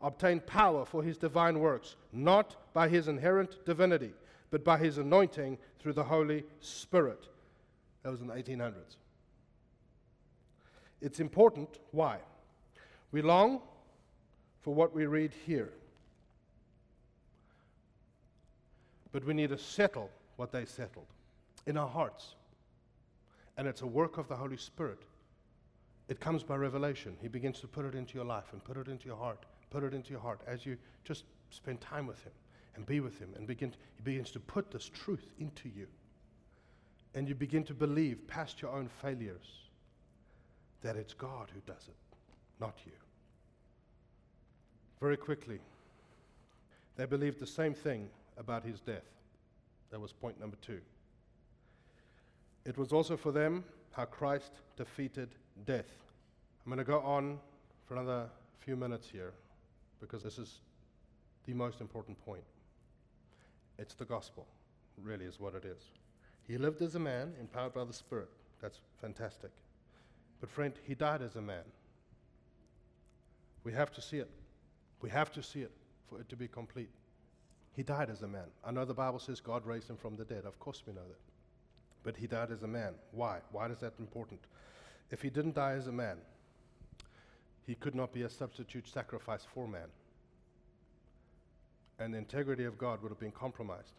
[0.00, 4.12] obtained power for his divine works, not by his inherent divinity,
[4.50, 7.28] but by his anointing through the Holy Spirit.
[8.02, 8.96] That was in the 1800s.
[11.00, 11.78] It's important.
[11.90, 12.18] Why?
[13.12, 13.60] We long
[14.60, 15.72] for what we read here.
[19.12, 21.06] But we need to settle what they settled
[21.66, 22.34] in our hearts.
[23.58, 25.00] And it's a work of the Holy Spirit
[26.08, 27.16] It comes by revelation.
[27.20, 29.84] He begins to put it into your life and put it into your heart, put
[29.84, 32.32] it into your heart as you just spend time with Him
[32.74, 33.74] and be with Him and begin.
[33.96, 35.86] He begins to put this truth into you.
[37.14, 39.68] And you begin to believe past your own failures
[40.80, 41.96] that it's God who does it,
[42.60, 42.92] not you.
[45.00, 45.58] Very quickly,
[46.96, 49.04] they believed the same thing about his death.
[49.90, 50.80] That was point number two.
[52.68, 55.30] It was also for them how Christ defeated
[55.64, 55.90] death.
[56.66, 57.38] I'm going to go on
[57.86, 58.28] for another
[58.58, 59.32] few minutes here
[60.02, 60.60] because this is
[61.46, 62.44] the most important point.
[63.78, 64.46] It's the gospel,
[65.02, 65.82] really, is what it is.
[66.46, 68.28] He lived as a man, empowered by the Spirit.
[68.60, 69.50] That's fantastic.
[70.38, 71.64] But, friend, he died as a man.
[73.64, 74.30] We have to see it.
[75.00, 75.72] We have to see it
[76.06, 76.90] for it to be complete.
[77.72, 78.48] He died as a man.
[78.62, 80.44] I know the Bible says God raised him from the dead.
[80.44, 81.27] Of course, we know that.
[82.02, 82.94] But he died as a man.
[83.12, 83.38] Why?
[83.52, 84.40] Why is that important?
[85.10, 86.18] If he didn't die as a man,
[87.66, 89.88] he could not be a substitute sacrifice for man.
[91.98, 93.94] And the integrity of God would have been compromised.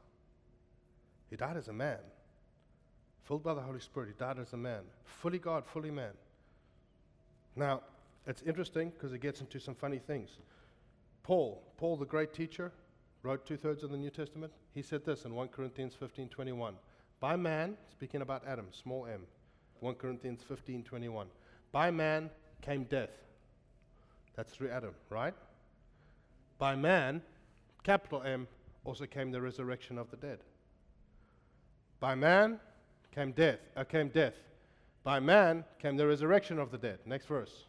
[1.29, 1.99] He died as a man,
[3.25, 4.09] filled by the Holy Spirit.
[4.09, 6.13] He died as a man, fully God, fully man.
[7.55, 7.81] Now,
[8.25, 10.38] it's interesting because it gets into some funny things.
[11.23, 12.71] Paul, Paul, the great teacher,
[13.21, 14.51] wrote two thirds of the New Testament.
[14.73, 16.73] He said this in 1 Corinthians 15 21.
[17.19, 19.21] By man, speaking about Adam, small m,
[19.82, 21.27] 1 Corinthians 15 21.
[21.71, 22.29] By man
[22.62, 23.12] came death.
[24.36, 25.34] That's through Adam, right?
[26.58, 27.21] By man,
[27.84, 28.47] capital M,
[28.84, 30.39] also came the resurrection of the dead.
[31.99, 32.60] By man
[33.13, 34.36] came death, uh, came death.
[35.03, 36.99] By man came the resurrection of the dead.
[37.05, 37.65] Next verse.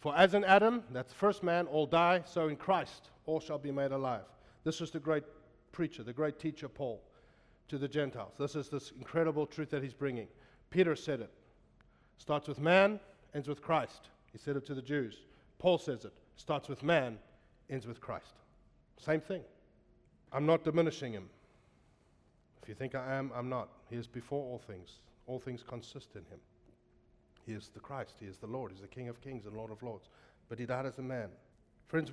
[0.00, 3.70] For as in Adam, that's first man, all die, so in Christ all shall be
[3.70, 4.24] made alive.
[4.64, 5.24] This is the great
[5.72, 7.00] preacher, the great teacher, Paul,
[7.68, 8.34] to the Gentiles.
[8.38, 10.28] This is this incredible truth that he's bringing.
[10.70, 11.30] Peter said it.
[12.18, 13.00] Starts with man,
[13.34, 14.08] ends with Christ.
[14.32, 15.22] He said it to the Jews.
[15.58, 16.12] Paul says it.
[16.36, 17.18] Starts with man,
[17.70, 18.34] ends with Christ.
[18.98, 19.42] Same thing.
[20.32, 21.28] I'm not diminishing him.
[22.62, 23.68] If you think I am, I'm not.
[23.90, 24.98] He is before all things.
[25.26, 26.40] All things consist in him.
[27.46, 28.16] He is the Christ.
[28.20, 28.72] He is the Lord.
[28.72, 30.08] He's the King of kings and Lord of lords.
[30.48, 31.28] But he died as a man.
[31.88, 32.10] Friends,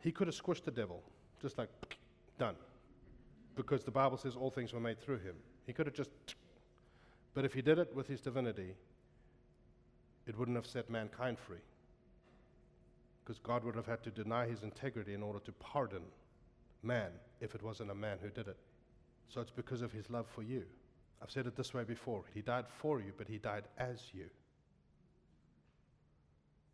[0.00, 1.02] he could have squished the devil,
[1.40, 1.68] just like,
[2.38, 2.54] done.
[3.56, 5.34] Because the Bible says all things were made through him.
[5.66, 6.10] He could have just.
[7.34, 8.74] But if he did it with his divinity,
[10.26, 11.64] it wouldn't have set mankind free.
[13.24, 16.02] Because God would have had to deny his integrity in order to pardon
[16.82, 18.56] man if it wasn't a man who did it.
[19.28, 20.62] So it's because of his love for you.
[21.22, 24.26] I've said it this way before He died for you, but He died as you.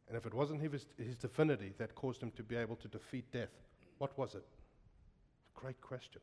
[0.09, 3.25] And if it wasn't his, his divinity that caused him to be able to defeat
[3.33, 3.49] death,
[3.97, 4.45] what was it?
[5.55, 6.21] Great question.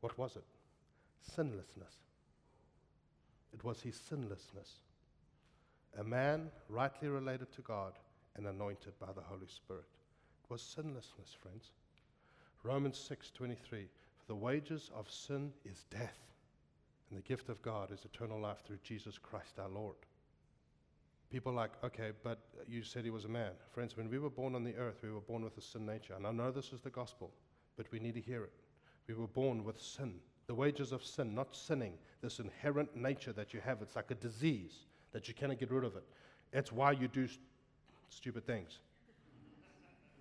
[0.00, 0.44] What was it?
[1.36, 1.94] Sinlessness.
[3.52, 4.80] It was his sinlessness.
[5.98, 7.94] A man rightly related to God
[8.36, 9.88] and anointed by the Holy Spirit.
[10.44, 11.72] It was sinlessness, friends.
[12.62, 16.18] Romans 6:23 For the wages of sin is death,
[17.08, 19.96] and the gift of God is eternal life through Jesus Christ our Lord.
[21.30, 23.52] People like, okay, but you said he was a man.
[23.72, 26.14] Friends, when we were born on the earth, we were born with a sin nature.
[26.14, 27.30] And I know this is the gospel,
[27.76, 28.52] but we need to hear it.
[29.10, 30.14] We were born with sin.
[30.46, 33.82] The wages of sin, not sinning, this inherent nature that you have.
[33.82, 36.04] It's like a disease that you cannot get rid of it.
[36.52, 37.40] It's why you do st-
[38.08, 38.78] stupid things.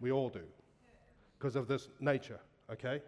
[0.02, 0.42] We all do.
[1.38, 2.40] Because of this nature,
[2.72, 3.04] okay?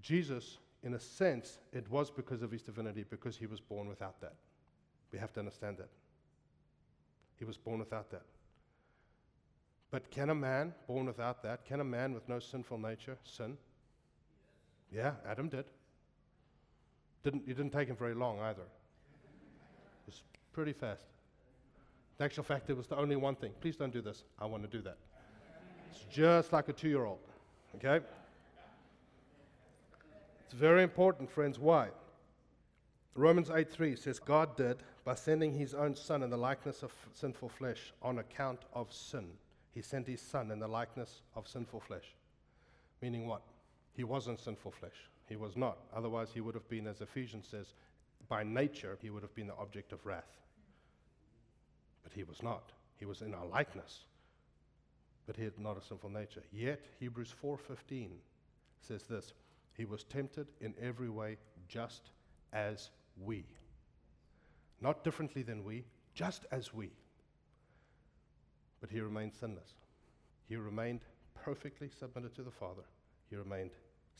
[0.00, 4.18] Jesus, in a sense, it was because of his divinity, because he was born without
[4.22, 4.36] that.
[5.12, 5.90] We have to understand that.
[7.38, 8.24] He was born without that.
[9.90, 13.58] But can a man born without that, can a man with no sinful nature sin?
[14.92, 15.64] Yeah, Adam did.
[17.24, 18.62] Didn't, it didn't take him very long either.
[18.62, 20.22] It was
[20.52, 21.02] pretty fast.
[22.18, 23.52] The actual fact, it was the only one thing.
[23.60, 24.24] Please don't do this.
[24.38, 24.96] I want to do that.
[25.90, 27.18] It's just like a two year old.
[27.76, 28.04] Okay?
[30.44, 31.58] It's very important, friends.
[31.58, 31.88] Why?
[33.14, 36.92] Romans 8 3 says, God did by sending his own son in the likeness of
[37.14, 39.26] sinful flesh on account of sin.
[39.74, 42.14] He sent his son in the likeness of sinful flesh.
[43.02, 43.42] Meaning what?
[43.96, 45.08] He wasn't sinful flesh.
[45.26, 45.78] He was not.
[45.94, 47.72] Otherwise, he would have been, as Ephesians says,
[48.28, 50.36] by nature, he would have been the object of wrath.
[52.02, 52.72] But he was not.
[52.98, 54.00] He was in our likeness.
[55.26, 56.42] But he had not a sinful nature.
[56.52, 58.10] Yet, Hebrews 4.15
[58.80, 59.32] says this,
[59.74, 62.10] He was tempted in every way just
[62.52, 62.90] as
[63.24, 63.44] we.
[64.80, 65.84] Not differently than we,
[66.14, 66.90] just as we.
[68.80, 69.74] But he remained sinless.
[70.48, 71.00] He remained
[71.34, 72.84] perfectly submitted to the Father.
[73.30, 73.70] He remained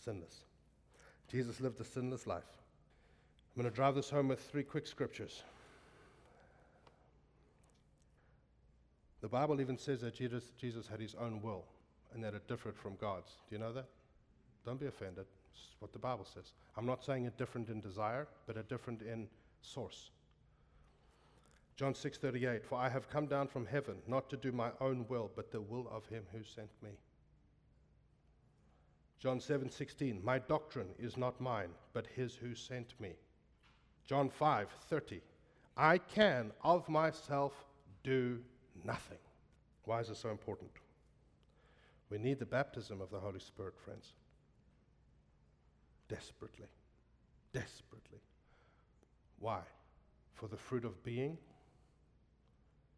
[0.04, 0.40] sinless.
[1.30, 2.44] Jesus lived a sinless life.
[3.54, 5.42] I'm going to drive this home with three quick scriptures.
[9.22, 11.64] The Bible even says that Jesus, Jesus had his own will
[12.14, 13.32] and that it differed from God's.
[13.48, 13.86] Do you know that?
[14.64, 15.24] Don't be offended.
[15.52, 16.52] It's what the Bible says.
[16.76, 19.26] I'm not saying it different in desire, but it different in
[19.62, 20.10] source.
[21.76, 25.30] John 6:38 For I have come down from heaven not to do my own will
[25.34, 26.90] but the will of him who sent me.
[29.26, 33.16] John 7:16 My doctrine is not mine but his who sent me.
[34.04, 35.20] John 5:30
[35.76, 37.64] I can of myself
[38.04, 38.40] do
[38.84, 39.18] nothing.
[39.84, 40.70] Why is it so important?
[42.08, 44.12] We need the baptism of the Holy Spirit, friends.
[46.06, 46.68] Desperately.
[47.52, 48.20] Desperately.
[49.40, 49.62] Why?
[50.34, 51.36] For the fruit of being,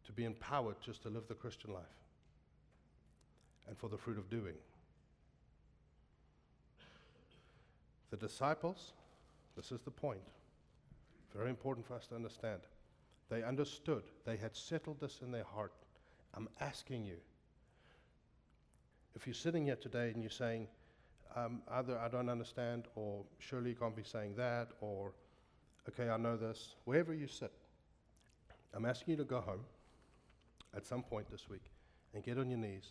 [0.03, 1.97] to be empowered just to live the Christian life,
[3.67, 4.57] and for the fruit of doing.
[8.09, 8.93] The disciples,
[9.55, 10.21] this is the point,
[11.35, 12.61] very important for us to understand.
[13.29, 15.73] They understood, they had settled this in their heart.
[16.33, 17.17] I'm asking you,
[19.15, 20.67] if you're sitting here today and you're saying,
[21.35, 25.13] um, either I don't understand, or surely you can't be saying that, or
[25.87, 27.51] okay, I know this, wherever you sit,
[28.73, 29.65] I'm asking you to go home
[30.75, 31.63] at some point this week
[32.13, 32.89] and get on your knees,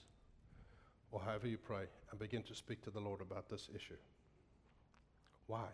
[1.11, 3.97] or however you pray, and begin to speak to the Lord about this issue.
[5.49, 5.67] Why?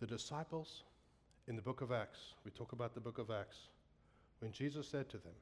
[0.00, 0.82] The disciples
[1.46, 3.56] in the book of Acts, we talk about the book of Acts,
[4.40, 5.32] when Jesus said to them,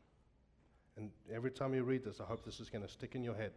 [0.96, 3.34] and every time you read this, I hope this is going to stick in your
[3.34, 3.52] head.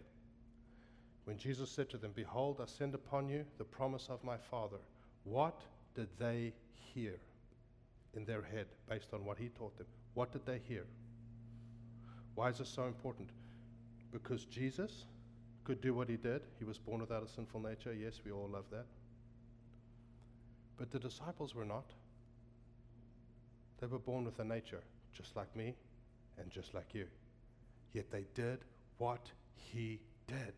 [1.25, 4.77] When Jesus said to them, Behold, I send upon you the promise of my Father,
[5.23, 5.61] what
[5.95, 7.19] did they hear
[8.15, 9.87] in their head based on what he taught them?
[10.15, 10.85] What did they hear?
[12.35, 13.29] Why is this so important?
[14.11, 15.05] Because Jesus
[15.69, 16.41] could do what he did.
[16.57, 17.93] He was born without a sinful nature.
[17.93, 18.87] Yes, we all love that.
[20.77, 21.85] But the disciples were not.
[23.79, 24.81] They were born with a nature,
[25.13, 25.75] just like me
[26.39, 27.05] and just like you.
[27.93, 28.57] Yet they did
[28.97, 30.53] what he did.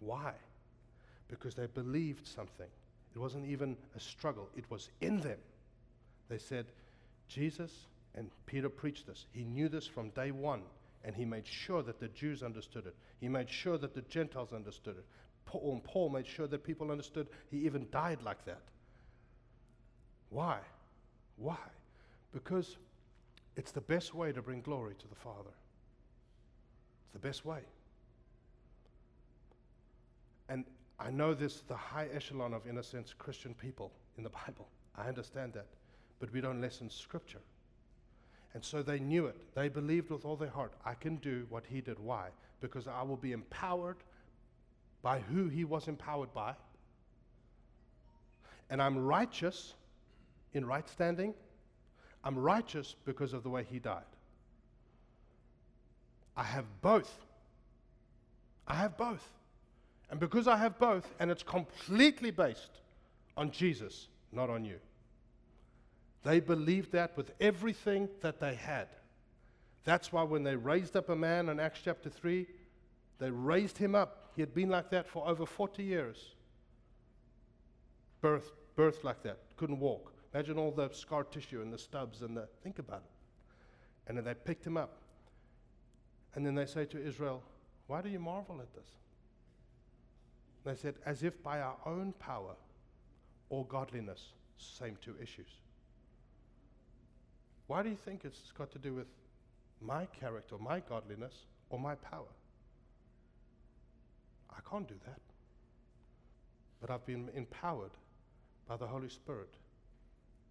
[0.00, 0.32] Why?
[1.28, 2.66] Because they believed something.
[3.14, 5.38] It wasn't even a struggle, it was in them.
[6.28, 6.66] They said,
[7.28, 7.70] Jesus,
[8.16, 9.26] and Peter preached this.
[9.30, 10.62] He knew this from day one,
[11.06, 12.96] and he made sure that the Jews understood it.
[13.20, 15.04] He made sure that the Gentiles understood it.
[15.46, 17.28] Paul, um, and Paul made sure that people understood.
[17.48, 18.62] He even died like that.
[20.30, 20.58] Why?
[21.36, 21.58] Why?
[22.32, 22.76] Because
[23.54, 25.54] it's the best way to bring glory to the Father.
[27.04, 27.60] It's the best way.
[30.48, 30.64] And
[30.98, 34.66] I know this, the high echelon of, in a sense, Christian people in the Bible.
[34.98, 35.66] I understand that.
[36.18, 37.40] But we don't listen Scripture.
[38.56, 39.36] And so they knew it.
[39.54, 41.98] They believed with all their heart, I can do what he did.
[41.98, 42.28] Why?
[42.62, 43.98] Because I will be empowered
[45.02, 46.54] by who he was empowered by.
[48.70, 49.74] And I'm righteous
[50.54, 51.34] in right standing.
[52.24, 54.08] I'm righteous because of the way he died.
[56.34, 57.14] I have both.
[58.66, 59.34] I have both.
[60.08, 62.80] And because I have both, and it's completely based
[63.36, 64.78] on Jesus, not on you.
[66.26, 68.88] They believed that with everything that they had.
[69.84, 72.48] That's why when they raised up a man in Acts chapter 3,
[73.20, 74.32] they raised him up.
[74.34, 76.34] He had been like that for over 40 years.
[78.20, 80.14] Birth, birth like that, couldn't walk.
[80.34, 82.48] Imagine all the scar tissue and the stubs and the.
[82.60, 84.08] Think about it.
[84.08, 84.98] And then they picked him up.
[86.34, 87.40] And then they say to Israel,
[87.86, 88.88] Why do you marvel at this?
[90.64, 92.56] They said, As if by our own power
[93.48, 95.60] or godliness, same two issues.
[97.66, 99.06] Why do you think it's got to do with
[99.80, 101.34] my character, my godliness,
[101.70, 102.32] or my power?
[104.50, 105.20] I can't do that.
[106.80, 107.90] But I've been empowered
[108.68, 109.54] by the Holy Spirit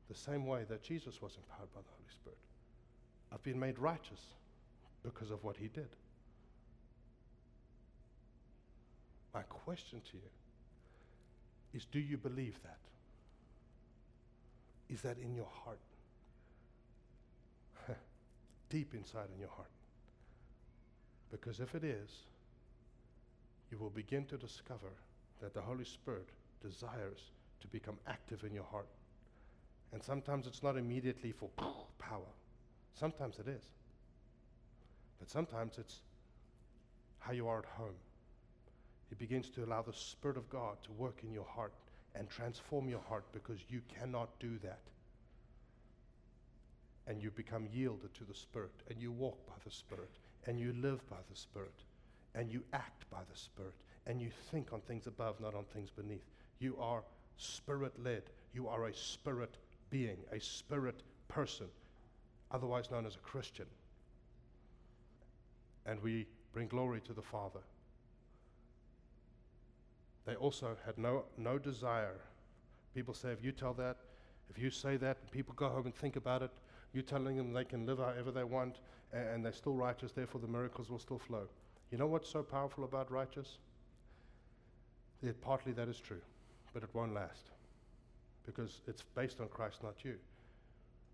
[0.10, 2.38] the same way that Jesus was empowered by the Holy Spirit.
[3.32, 4.22] I've been made righteous
[5.04, 5.90] because of what he did.
[9.34, 10.30] My question to you
[11.74, 12.78] is do you believe that?
[14.90, 15.80] Is that in your heart?
[18.70, 19.70] Deep inside in your heart.
[21.32, 22.10] Because if it is,
[23.72, 24.92] you will begin to discover
[25.42, 26.30] that the Holy Spirit
[26.62, 28.88] desires to become active in your heart.
[29.94, 31.50] And sometimes it's not immediately for
[32.00, 32.32] power.
[32.94, 33.64] Sometimes it is.
[35.20, 36.00] But sometimes it's
[37.20, 37.96] how you are at home.
[39.10, 41.74] He begins to allow the Spirit of God to work in your heart
[42.16, 44.80] and transform your heart because you cannot do that.
[47.08, 50.12] And you become yielded to the Spirit, and you walk by the Spirit,
[50.48, 51.84] and you live by the Spirit,
[52.34, 53.76] and you act by the Spirit,
[54.08, 56.26] and you think on things above, not on things beneath.
[56.60, 57.04] You are
[57.38, 59.58] Spirit led, you are a Spirit
[59.90, 61.68] being, a Spirit person,
[62.52, 63.68] otherwise known as a Christian.
[65.86, 67.60] and we bring glory to the Father.
[70.26, 72.20] They also had no, no desire.
[72.96, 73.98] People say, if you tell that,
[74.50, 76.52] if you say that, people go home and think about it,
[76.96, 78.78] you're telling them they can live however they want,
[79.14, 81.48] and, and they're still righteous, therefore the miracles will still flow.
[81.92, 83.58] You know what's so powerful about righteous?
[85.22, 86.22] That partly that is true,
[86.74, 87.52] but it won't last
[88.46, 90.16] because it's based on Christ, not you.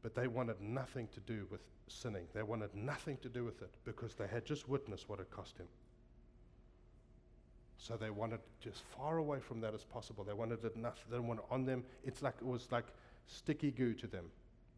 [0.01, 2.25] But they wanted nothing to do with sinning.
[2.34, 5.57] They wanted nothing to do with it because they had just witnessed what it cost
[5.57, 5.67] him.
[7.77, 10.23] So they wanted just far away from that as possible.
[10.23, 11.03] They wanted it nothing.
[11.09, 11.84] They didn't on them.
[12.03, 12.86] It's like it was like
[13.27, 14.25] sticky goo to them.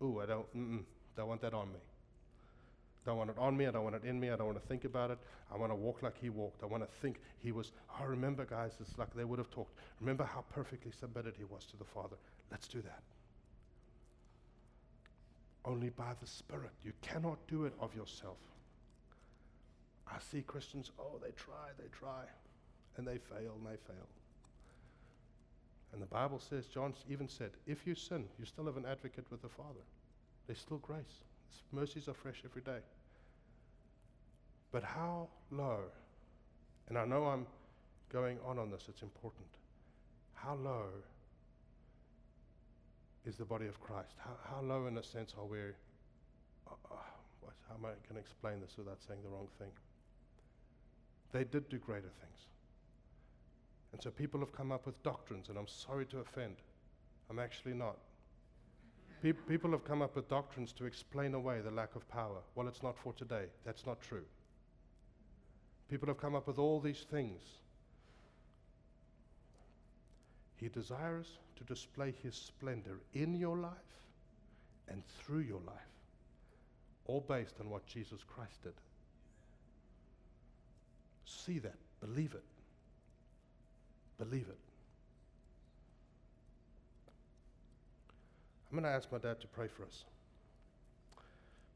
[0.02, 0.58] Ooh, I don't.
[0.58, 0.84] Mm-mm,
[1.16, 1.80] don't want that on me.
[3.06, 3.68] Don't want it on me.
[3.68, 4.30] I don't want it in me.
[4.30, 5.18] I don't want to think about it.
[5.54, 6.64] I want to walk like he walked.
[6.64, 7.72] I want to think he was.
[8.00, 9.78] Oh, remember, guys, it's like they would have talked.
[10.00, 12.16] Remember how perfectly submitted he was to the Father.
[12.50, 13.02] Let's do that.
[15.66, 16.72] Only by the Spirit.
[16.84, 18.38] You cannot do it of yourself.
[20.08, 22.24] I see Christians, oh, they try, they try,
[22.98, 24.08] and they fail, and they fail.
[25.94, 29.26] And the Bible says, John even said, if you sin, you still have an advocate
[29.30, 29.86] with the Father.
[30.48, 31.22] There's still grace.
[31.50, 32.80] His mercies are fresh every day.
[34.72, 35.82] But how low,
[36.90, 37.46] and I know I'm
[38.12, 39.46] going on on this, it's important.
[40.34, 40.88] How low
[43.26, 44.16] is the body of Christ?
[44.18, 45.60] How, how low, in a sense, are we?
[45.60, 46.96] Uh, uh,
[47.70, 49.70] how am I going to explain this without saying the wrong thing?
[51.32, 52.48] They did do greater things.
[53.94, 56.56] And so people have come up with doctrines, and I'm sorry to offend.
[57.30, 57.98] I'm actually not.
[59.22, 62.40] Pe- people have come up with doctrines to explain away the lack of power.
[62.56, 63.46] Well, it's not for today.
[63.64, 64.26] That's not true.
[65.90, 67.42] People have come up with all these things.
[70.56, 73.72] He desires to display His splendor in your life
[74.88, 75.76] and through your life,
[77.06, 78.74] all based on what Jesus Christ did.
[81.26, 82.44] See that, believe it,
[84.18, 84.58] believe it.
[88.72, 90.04] I'm going to ask my dad to pray for us.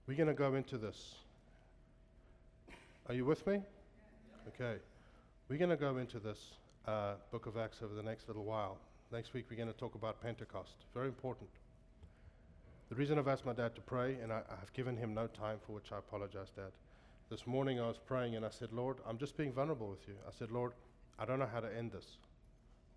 [0.07, 1.15] We're going to go into this.
[3.07, 3.61] Are you with me?
[4.47, 4.79] Okay.
[5.49, 6.39] We're going to go into this
[6.87, 8.77] uh, book of Acts over the next little while.
[9.11, 10.75] Next week, we're going to talk about Pentecost.
[10.93, 11.49] Very important.
[12.89, 15.57] The reason I've asked my dad to pray, and I, have given him no time
[15.65, 16.71] for which I apologize, Dad.
[17.29, 20.13] This morning I was praying and I said, Lord, I'm just being vulnerable with you.
[20.25, 20.71] I said, Lord,
[21.19, 22.17] I don't know how to end this.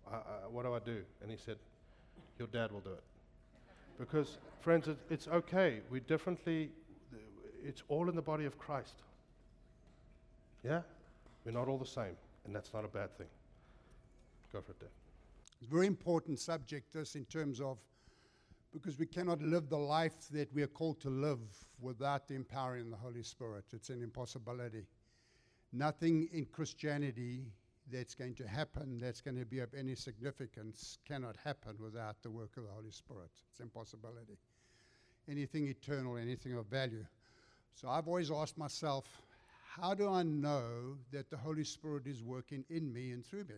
[0.09, 1.01] I, I, what do I do?
[1.21, 1.57] And he said,
[2.37, 3.03] Your dad will do it.
[3.99, 5.81] Because, friends, it, it's okay.
[5.89, 6.69] We differently,
[7.63, 9.03] it's all in the body of Christ.
[10.63, 10.81] Yeah?
[11.45, 12.15] We're not all the same,
[12.45, 13.27] and that's not a bad thing.
[14.53, 14.89] Go for it, Dad.
[15.69, 17.77] Very important subject, this, in terms of
[18.73, 21.39] because we cannot live the life that we are called to live
[21.81, 23.65] without the empowering the Holy Spirit.
[23.73, 24.85] It's an impossibility.
[25.73, 27.47] Nothing in Christianity
[27.91, 32.29] that's going to happen, that's going to be of any significance, cannot happen without the
[32.29, 33.31] work of the Holy Spirit.
[33.51, 34.37] It's impossibility.
[35.29, 37.05] Anything eternal, anything of value.
[37.75, 39.05] So I've always asked myself,
[39.75, 43.55] how do I know that the Holy Spirit is working in me and through me?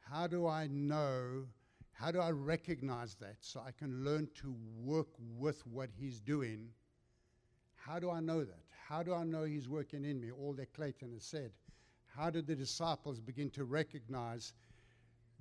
[0.00, 1.46] How do I know?
[1.92, 5.08] How do I recognize that so I can learn to work
[5.38, 6.68] with what He's doing?
[7.74, 8.64] How do I know that?
[8.88, 10.30] How do I know He's working in me?
[10.30, 11.52] All that Clayton has said
[12.16, 14.54] how did the disciples begin to recognize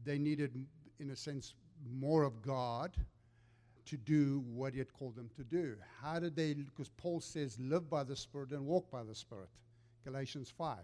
[0.04, 0.66] they needed,
[1.00, 1.54] in a sense,
[1.90, 2.96] more of God
[3.86, 5.76] to do what He had called them to do?
[6.02, 9.50] How did they, because Paul says, live by the Spirit and walk by the Spirit,
[10.04, 10.78] Galatians 5.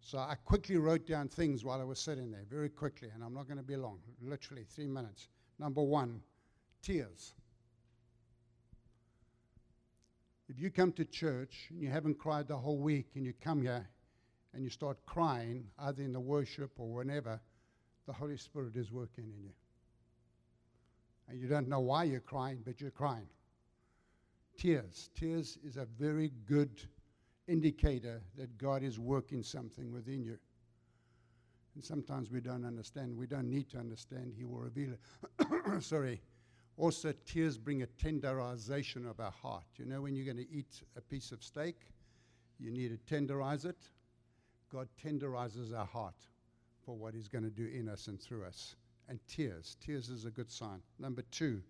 [0.00, 3.32] So I quickly wrote down things while I was sitting there, very quickly, and I'm
[3.32, 5.28] not going to be long, literally three minutes.
[5.58, 6.20] Number one,
[6.82, 7.32] tears.
[10.48, 13.62] If you come to church and you haven't cried the whole week and you come
[13.62, 13.88] here
[14.54, 17.40] and you start crying, either in the worship or whenever,
[18.06, 19.50] the Holy Spirit is working in you.
[21.28, 23.26] And you don't know why you're crying, but you're crying.
[24.56, 25.10] Tears.
[25.18, 26.82] Tears is a very good
[27.48, 30.38] indicator that God is working something within you.
[31.74, 33.16] And sometimes we don't understand.
[33.16, 34.32] We don't need to understand.
[34.36, 35.82] He will reveal it.
[35.82, 36.22] Sorry.
[36.76, 39.64] Also, tears bring a tenderization of our heart.
[39.76, 41.76] You know, when you're going to eat a piece of steak,
[42.58, 43.78] you need to tenderize it.
[44.74, 46.16] God tenderizes our heart
[46.84, 48.74] for what He's going to do in us and through us.
[49.08, 49.76] And tears.
[49.84, 50.80] Tears is a good sign.
[50.98, 51.62] Number two,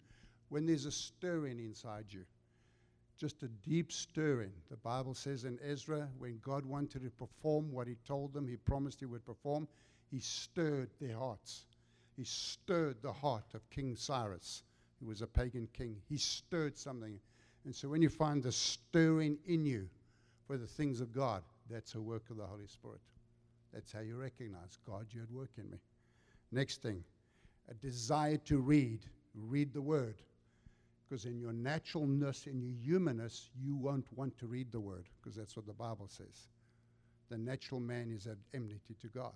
[0.48, 2.24] when there's a stirring inside you,
[3.20, 4.52] just a deep stirring.
[4.70, 8.56] The Bible says in Ezra, when God wanted to perform what He told them, He
[8.56, 9.68] promised He would perform,
[10.10, 11.66] He stirred their hearts.
[12.16, 14.62] He stirred the heart of King Cyrus,
[15.00, 15.96] who was a pagan king.
[16.08, 17.18] He stirred something.
[17.64, 19.88] And so when you find the stirring in you,
[20.46, 21.42] for the things of God.
[21.70, 23.00] That's a work of the Holy Spirit.
[23.72, 25.78] That's how you recognize God, you're at work in me.
[26.52, 27.02] Next thing,
[27.68, 29.00] a desire to read.
[29.34, 30.22] Read the word.
[31.08, 35.36] Because in your naturalness, in your humanness, you won't want to read the word, because
[35.36, 36.48] that's what the Bible says.
[37.30, 39.32] The natural man is at enmity to God.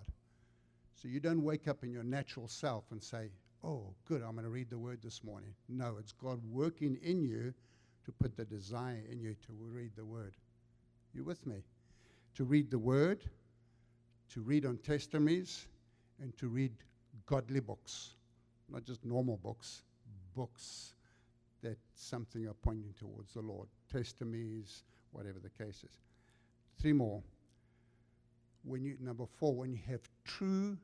[0.95, 3.29] So you don't wake up in your natural self and say,
[3.63, 5.53] Oh, good, I'm going to read the word this morning.
[5.67, 7.53] No, it's God working in you
[8.05, 10.35] to put the desire in you to read the word.
[11.13, 11.63] You with me?
[12.35, 13.23] To read the word,
[14.33, 15.67] to read on testimonies,
[16.21, 16.71] and to read
[17.25, 18.15] godly books,
[18.69, 19.83] not just normal books,
[20.35, 20.93] books
[21.61, 26.01] that something are pointing towards the Lord, testimonies, whatever the case is.
[26.79, 27.21] Three more.
[28.63, 30.77] When you number four, when you have true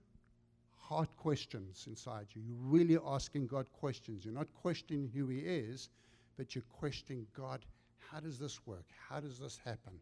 [0.77, 4.25] heart questions inside you, you're really asking God questions.
[4.25, 5.89] You're not questioning who He is,
[6.37, 7.65] but you're questioning God,
[8.11, 8.85] how does this work?
[9.09, 9.93] How does this happen?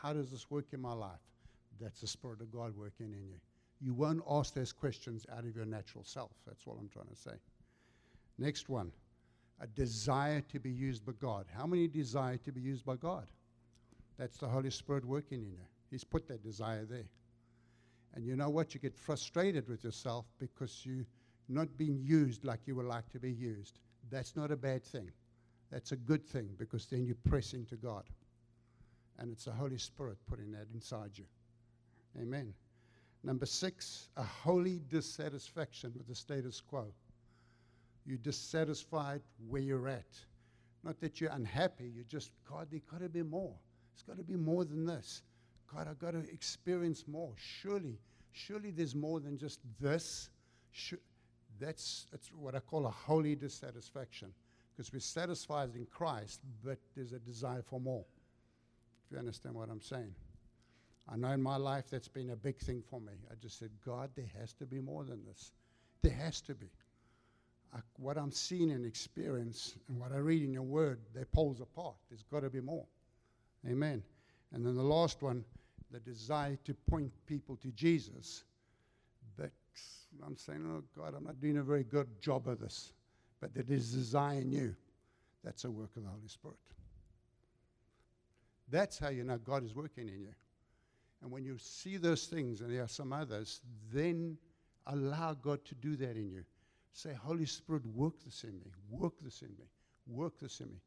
[0.00, 1.20] How does this work in my life?
[1.80, 3.40] That's the Spirit of God working in you.
[3.80, 6.30] You won't ask those questions out of your natural self.
[6.46, 7.36] That's what I'm trying to say.
[8.38, 8.92] Next one
[9.60, 11.46] a desire to be used by God.
[11.56, 13.26] How many desire to be used by God?
[14.18, 15.64] That's the Holy Spirit working in you.
[15.90, 17.08] He's put that desire there.
[18.14, 18.74] And you know what?
[18.74, 21.06] You get frustrated with yourself because you're
[21.48, 23.78] not being used like you would like to be used.
[24.10, 25.10] That's not a bad thing.
[25.70, 28.04] That's a good thing because then you press into God.
[29.22, 31.24] And it's the Holy Spirit putting that inside you.
[32.20, 32.52] Amen.
[33.22, 36.92] Number six, a holy dissatisfaction with the status quo.
[38.04, 40.08] You're dissatisfied where you're at.
[40.82, 43.54] Not that you're unhappy, you're just, God, there got to be more.
[43.94, 45.22] It's got to be more than this.
[45.72, 47.32] God, I've got to experience more.
[47.36, 48.00] Surely,
[48.32, 50.30] surely there's more than just this.
[51.60, 54.32] that's, that's what I call a holy dissatisfaction
[54.72, 58.04] because we're satisfied in Christ, but there's a desire for more.
[59.12, 60.14] You understand what I'm saying.
[61.08, 63.12] I know in my life that's been a big thing for me.
[63.30, 65.52] I just said, God, there has to be more than this.
[66.00, 66.70] There has to be.
[67.74, 71.60] I, what I'm seeing and experience and what I read in your word, they poles
[71.60, 71.94] apart.
[72.08, 72.86] There's got to be more.
[73.68, 74.02] Amen.
[74.52, 75.44] And then the last one,
[75.90, 78.44] the desire to point people to Jesus.
[79.36, 79.50] But
[80.24, 82.92] I'm saying, oh God, I'm not doing a very good job of this.
[83.40, 84.74] But there is desire in you.
[85.44, 86.56] That's a work of the Holy Spirit.
[88.72, 90.34] That's how you know God is working in you.
[91.22, 93.60] And when you see those things, and there are some others,
[93.92, 94.38] then
[94.86, 96.42] allow God to do that in you.
[96.92, 99.66] Say, Holy Spirit, work this in me, work this in me,
[100.08, 100.80] work this in me.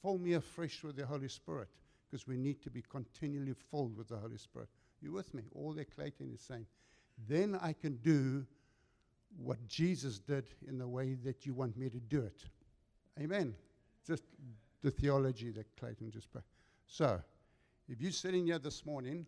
[0.00, 1.68] Fill me afresh with the Holy Spirit,
[2.06, 4.68] because we need to be continually filled with the Holy Spirit.
[5.02, 5.42] You with me?
[5.54, 6.66] All that Clayton is saying.
[7.28, 8.46] Then I can do
[9.36, 12.44] what Jesus did in the way that you want me to do it.
[13.20, 13.54] Amen.
[14.06, 14.22] Just
[14.82, 16.44] the theology that Clayton just put.
[16.86, 17.20] So,
[17.88, 19.26] if you're sitting here this morning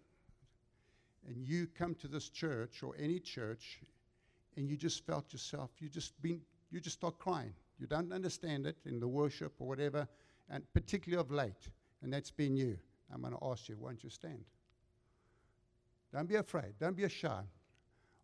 [1.26, 3.80] and you come to this church or any church
[4.56, 6.40] and you just felt yourself, you just been,
[6.70, 7.52] you just start crying.
[7.78, 10.08] You don't understand it in the worship or whatever,
[10.48, 11.68] and particularly of late,
[12.02, 12.78] and that's been you.
[13.12, 14.44] I'm going to ask you, won't you stand?
[16.12, 16.74] Don't be afraid.
[16.80, 17.42] Don't be shy.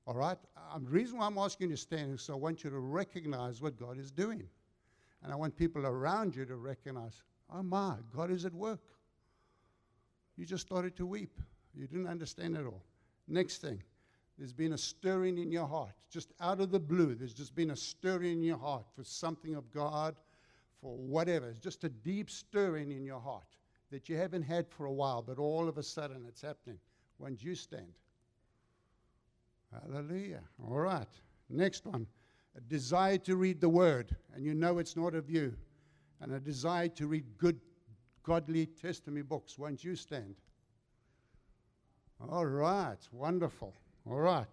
[0.06, 0.38] All right?
[0.72, 2.78] Um, the reason why I'm asking you to stand is so I want you to
[2.78, 4.42] recognize what God is doing.
[5.22, 7.22] And I want people around you to recognize,
[7.52, 8.80] oh my, God is at work.
[10.36, 11.38] You just started to weep.
[11.74, 12.82] You didn't understand it all.
[13.28, 13.82] Next thing,
[14.38, 17.14] there's been a stirring in your heart, just out of the blue.
[17.14, 20.16] There's just been a stirring in your heart for something of God,
[20.80, 21.48] for whatever.
[21.48, 23.56] It's just a deep stirring in your heart
[23.90, 26.78] that you haven't had for a while, but all of a sudden it's happening.
[27.18, 27.92] When you stand?
[29.70, 30.40] Hallelujah.
[30.66, 31.06] All right.
[31.48, 32.06] Next one.
[32.56, 35.54] A desire to read the word, and you know it's not of you.
[36.20, 37.60] And a desire to read good,
[38.22, 39.58] godly testimony books.
[39.58, 40.36] Won't you stand?
[42.30, 42.98] All right.
[43.12, 43.74] Wonderful.
[44.08, 44.46] All right.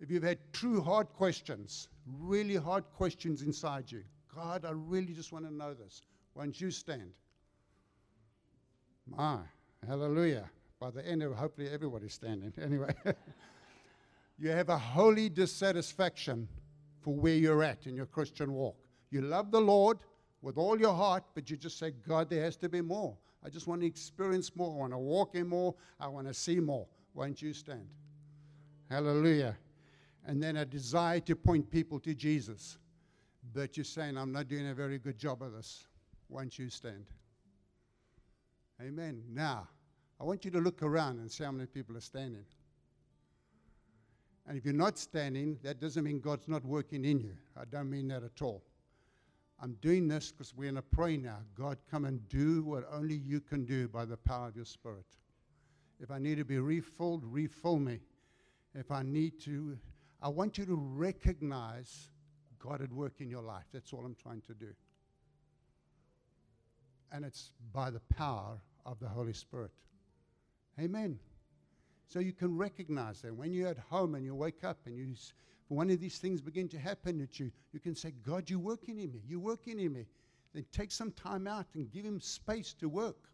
[0.00, 1.88] If you've had true hard questions,
[2.20, 4.02] really hard questions inside you,
[4.34, 6.02] God, I really just want to know this.
[6.34, 7.12] Won't you stand?
[9.08, 9.38] My,
[9.86, 10.50] hallelujah.
[10.78, 12.52] By the end of hopefully everybody's standing.
[12.62, 12.94] Anyway.
[14.38, 16.46] You have a holy dissatisfaction
[17.00, 18.76] for where you're at in your Christian walk.
[19.10, 19.98] You love the Lord
[20.46, 23.16] with all your heart, but you just say, God, there has to be more.
[23.44, 24.76] I just want to experience more.
[24.76, 25.74] I want to walk in more.
[25.98, 26.86] I want to see more.
[27.14, 27.88] Won't you stand?
[28.88, 29.56] Hallelujah.
[30.24, 32.78] And then a desire to point people to Jesus.
[33.54, 35.88] But you're saying, I'm not doing a very good job of this.
[36.28, 37.06] Won't you stand?
[38.80, 39.24] Amen.
[39.28, 39.66] Now,
[40.20, 42.44] I want you to look around and see how many people are standing.
[44.46, 47.32] And if you're not standing, that doesn't mean God's not working in you.
[47.60, 48.62] I don't mean that at all.
[49.60, 51.38] I'm doing this because we're going to pray now.
[51.54, 55.06] God, come and do what only you can do by the power of your Spirit.
[55.98, 58.00] If I need to be refilled, refill me.
[58.74, 59.78] If I need to,
[60.20, 62.10] I want you to recognize
[62.58, 63.64] God at work in your life.
[63.72, 64.74] That's all I'm trying to do.
[67.12, 69.70] And it's by the power of the Holy Spirit.
[70.78, 71.18] Amen.
[72.08, 75.14] So you can recognize that when you're at home and you wake up and you,
[75.68, 78.98] one of these things begin to happen at you, you can say, God, you're working
[78.98, 79.20] in me.
[79.26, 80.06] You're working in me.
[80.54, 83.28] Then take some time out and give him space to work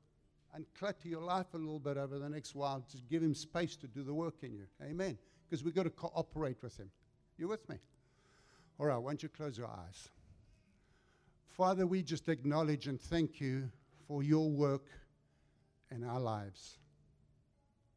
[0.54, 2.84] and clutter your life a little bit over the next while.
[2.90, 4.66] Just give him space to do the work in you.
[4.82, 5.18] Amen.
[5.48, 6.90] Because we've got to cooperate with him.
[7.36, 7.76] You with me?
[8.78, 10.08] All right, why don't you close your eyes?
[11.46, 13.70] Father, we just acknowledge and thank you
[14.08, 14.86] for your work
[15.90, 16.78] in our lives.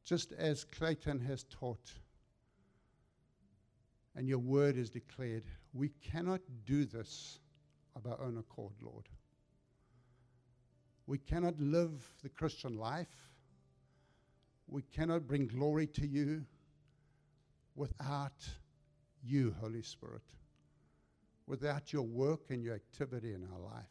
[0.03, 1.91] Just as Clayton has taught
[4.16, 5.43] and your word is declared,
[5.74, 7.39] we cannot do this
[7.95, 9.07] of our own accord, Lord.
[11.07, 13.32] We cannot live the Christian life.
[14.68, 16.45] We cannot bring glory to you
[17.76, 18.47] without
[19.24, 20.24] you, Holy Spirit,
[21.45, 23.86] without your work and your activity in our life.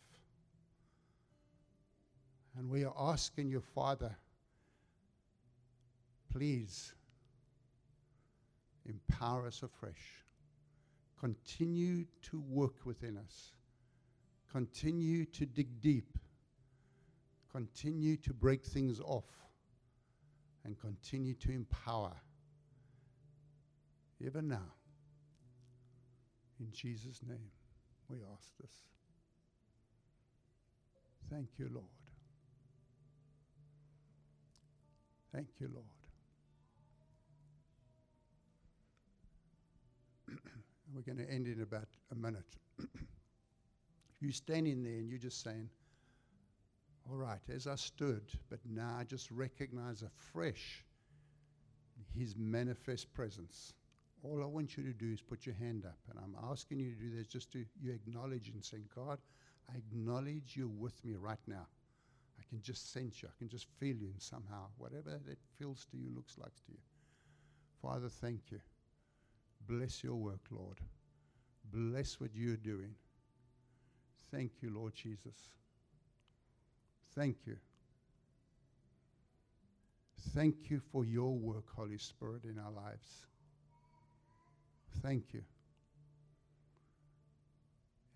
[2.56, 4.16] And we are asking you, Father,
[6.32, 6.94] please
[8.86, 10.22] empower us afresh.
[11.18, 13.52] Continue to work within us.
[14.50, 16.18] Continue to dig deep
[17.54, 19.30] continue to break things off
[20.64, 22.12] and continue to empower
[24.20, 24.72] even now.
[26.58, 27.50] In Jesus' name,
[28.08, 28.72] we ask this.
[31.30, 31.86] Thank you, Lord.
[35.32, 36.03] Thank you, Lord.
[40.94, 42.56] We're going to end in about a minute.
[44.20, 45.68] you're standing there and you're just saying,
[47.10, 50.84] all right, as I stood, but now I just recognize afresh
[52.16, 53.74] his manifest presence.
[54.22, 55.98] All I want you to do is put your hand up.
[56.08, 59.18] And I'm asking you to do this just to you acknowledge and say, God,
[59.72, 61.66] I acknowledge you're with me right now.
[62.38, 63.28] I can just sense you.
[63.28, 64.66] I can just feel you in somehow.
[64.78, 66.78] Whatever that feels to you, looks like to you.
[67.82, 68.60] Father, thank you.
[69.66, 70.78] Bless your work, Lord.
[71.72, 72.94] Bless what you're doing.
[74.30, 75.36] Thank you, Lord Jesus.
[77.14, 77.56] Thank you.
[80.34, 83.26] Thank you for your work, Holy Spirit, in our lives.
[85.02, 85.42] Thank you.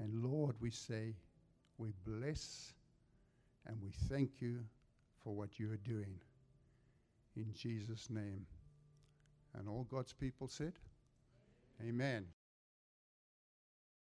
[0.00, 1.14] And Lord, we say,
[1.76, 2.72] we bless
[3.66, 4.60] and we thank you
[5.22, 6.14] for what you are doing.
[7.36, 8.46] In Jesus' name.
[9.54, 10.72] And all God's people said,
[11.80, 12.26] Amen.